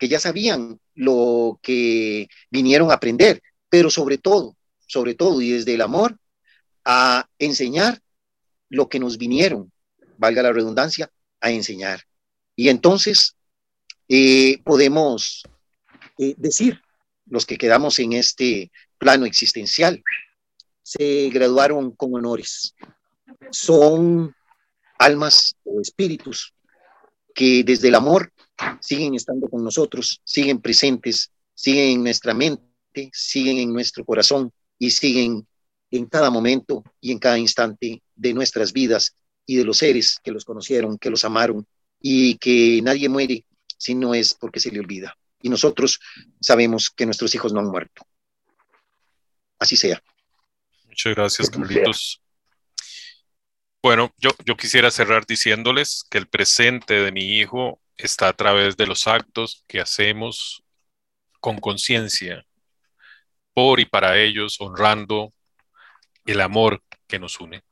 [0.05, 4.55] que ya sabían lo que vinieron a aprender, pero sobre todo,
[4.87, 6.19] sobre todo y desde el amor,
[6.85, 8.03] a enseñar
[8.69, 9.73] lo que nos vinieron,
[10.19, 12.03] valga la redundancia, a enseñar.
[12.55, 13.35] Y entonces
[14.07, 15.45] eh, podemos
[16.19, 16.83] eh, decir,
[17.25, 20.05] los que quedamos en este plano existencial,
[20.83, 22.75] se graduaron con honores.
[23.51, 24.37] Son
[24.99, 26.53] almas o espíritus
[27.35, 28.34] que desde el amor
[28.81, 34.91] siguen estando con nosotros, siguen presentes, siguen en nuestra mente, siguen en nuestro corazón y
[34.91, 35.47] siguen
[35.91, 40.33] en cada momento y en cada instante de nuestras vidas y de los seres que
[40.33, 41.67] los conocieron, que los amaron
[42.01, 43.45] y que nadie muere
[43.79, 45.17] si no es porque se le olvida.
[45.43, 46.01] Y nosotros
[46.41, 48.07] sabemos que nuestros hijos no han muerto.
[49.59, 50.03] Así sea.
[50.87, 52.21] Muchas gracias, Carlitos.
[53.83, 58.77] Bueno, yo, yo quisiera cerrar diciéndoles que el presente de mi hijo está a través
[58.77, 60.65] de los actos que hacemos
[61.41, 62.45] con conciencia,
[63.53, 65.33] por y para ellos, honrando
[66.27, 67.63] el amor que nos une.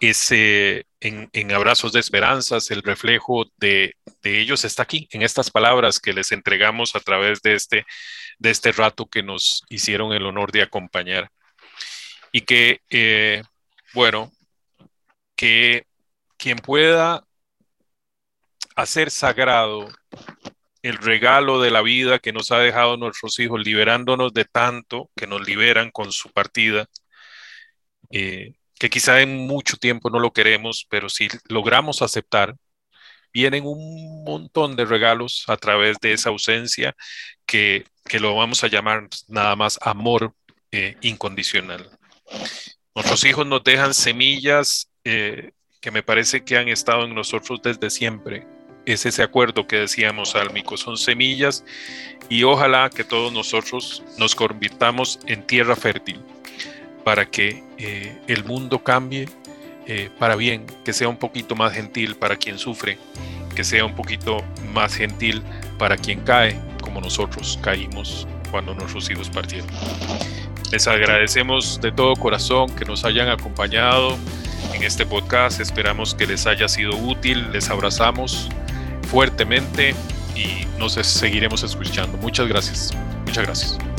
[0.00, 6.12] ese, en, Abrazos de Esperanzas, el reflejo de, ellos está aquí, en estas palabras que
[6.12, 7.86] les entregamos a través de este,
[8.38, 11.30] de este rato que nos hicieron el honor de acompañar.
[12.32, 13.42] Y que, eh,
[13.94, 14.32] bueno,
[15.36, 15.86] que
[16.36, 17.24] quien pueda
[18.74, 19.88] hacer sagrado
[20.82, 25.26] el regalo de la vida que nos ha dejado nuestros hijos, liberándonos de tanto que
[25.26, 26.86] nos liberan con su partida,
[28.10, 32.54] eh, que quizá en mucho tiempo no lo queremos, pero si logramos aceptar,
[33.32, 36.94] vienen un montón de regalos a través de esa ausencia
[37.46, 37.86] que,
[38.20, 40.34] lo vamos a llamar nada más amor
[40.70, 41.88] eh, incondicional.
[42.94, 47.88] Nuestros hijos nos dejan semillas eh, que me parece que han estado en nosotros desde
[47.90, 48.46] siempre.
[48.86, 51.64] Es ese acuerdo que decíamos, Álmico, son semillas
[52.28, 56.20] y ojalá que todos nosotros nos convirtamos en tierra fértil
[57.02, 59.28] para que eh, el mundo cambie
[59.86, 62.98] eh, para bien, que sea un poquito más gentil para quien sufre,
[63.54, 65.42] que sea un poquito más gentil
[65.78, 69.68] para quien cae, como nosotros caímos cuando nuestros hijos partieron.
[70.72, 74.16] Les agradecemos de todo corazón que nos hayan acompañado
[74.72, 75.60] en este podcast.
[75.60, 77.52] Esperamos que les haya sido útil.
[77.52, 78.48] Les abrazamos
[79.04, 79.94] fuertemente
[80.34, 82.16] y nos seguiremos escuchando.
[82.18, 82.92] Muchas gracias.
[83.26, 83.93] Muchas gracias.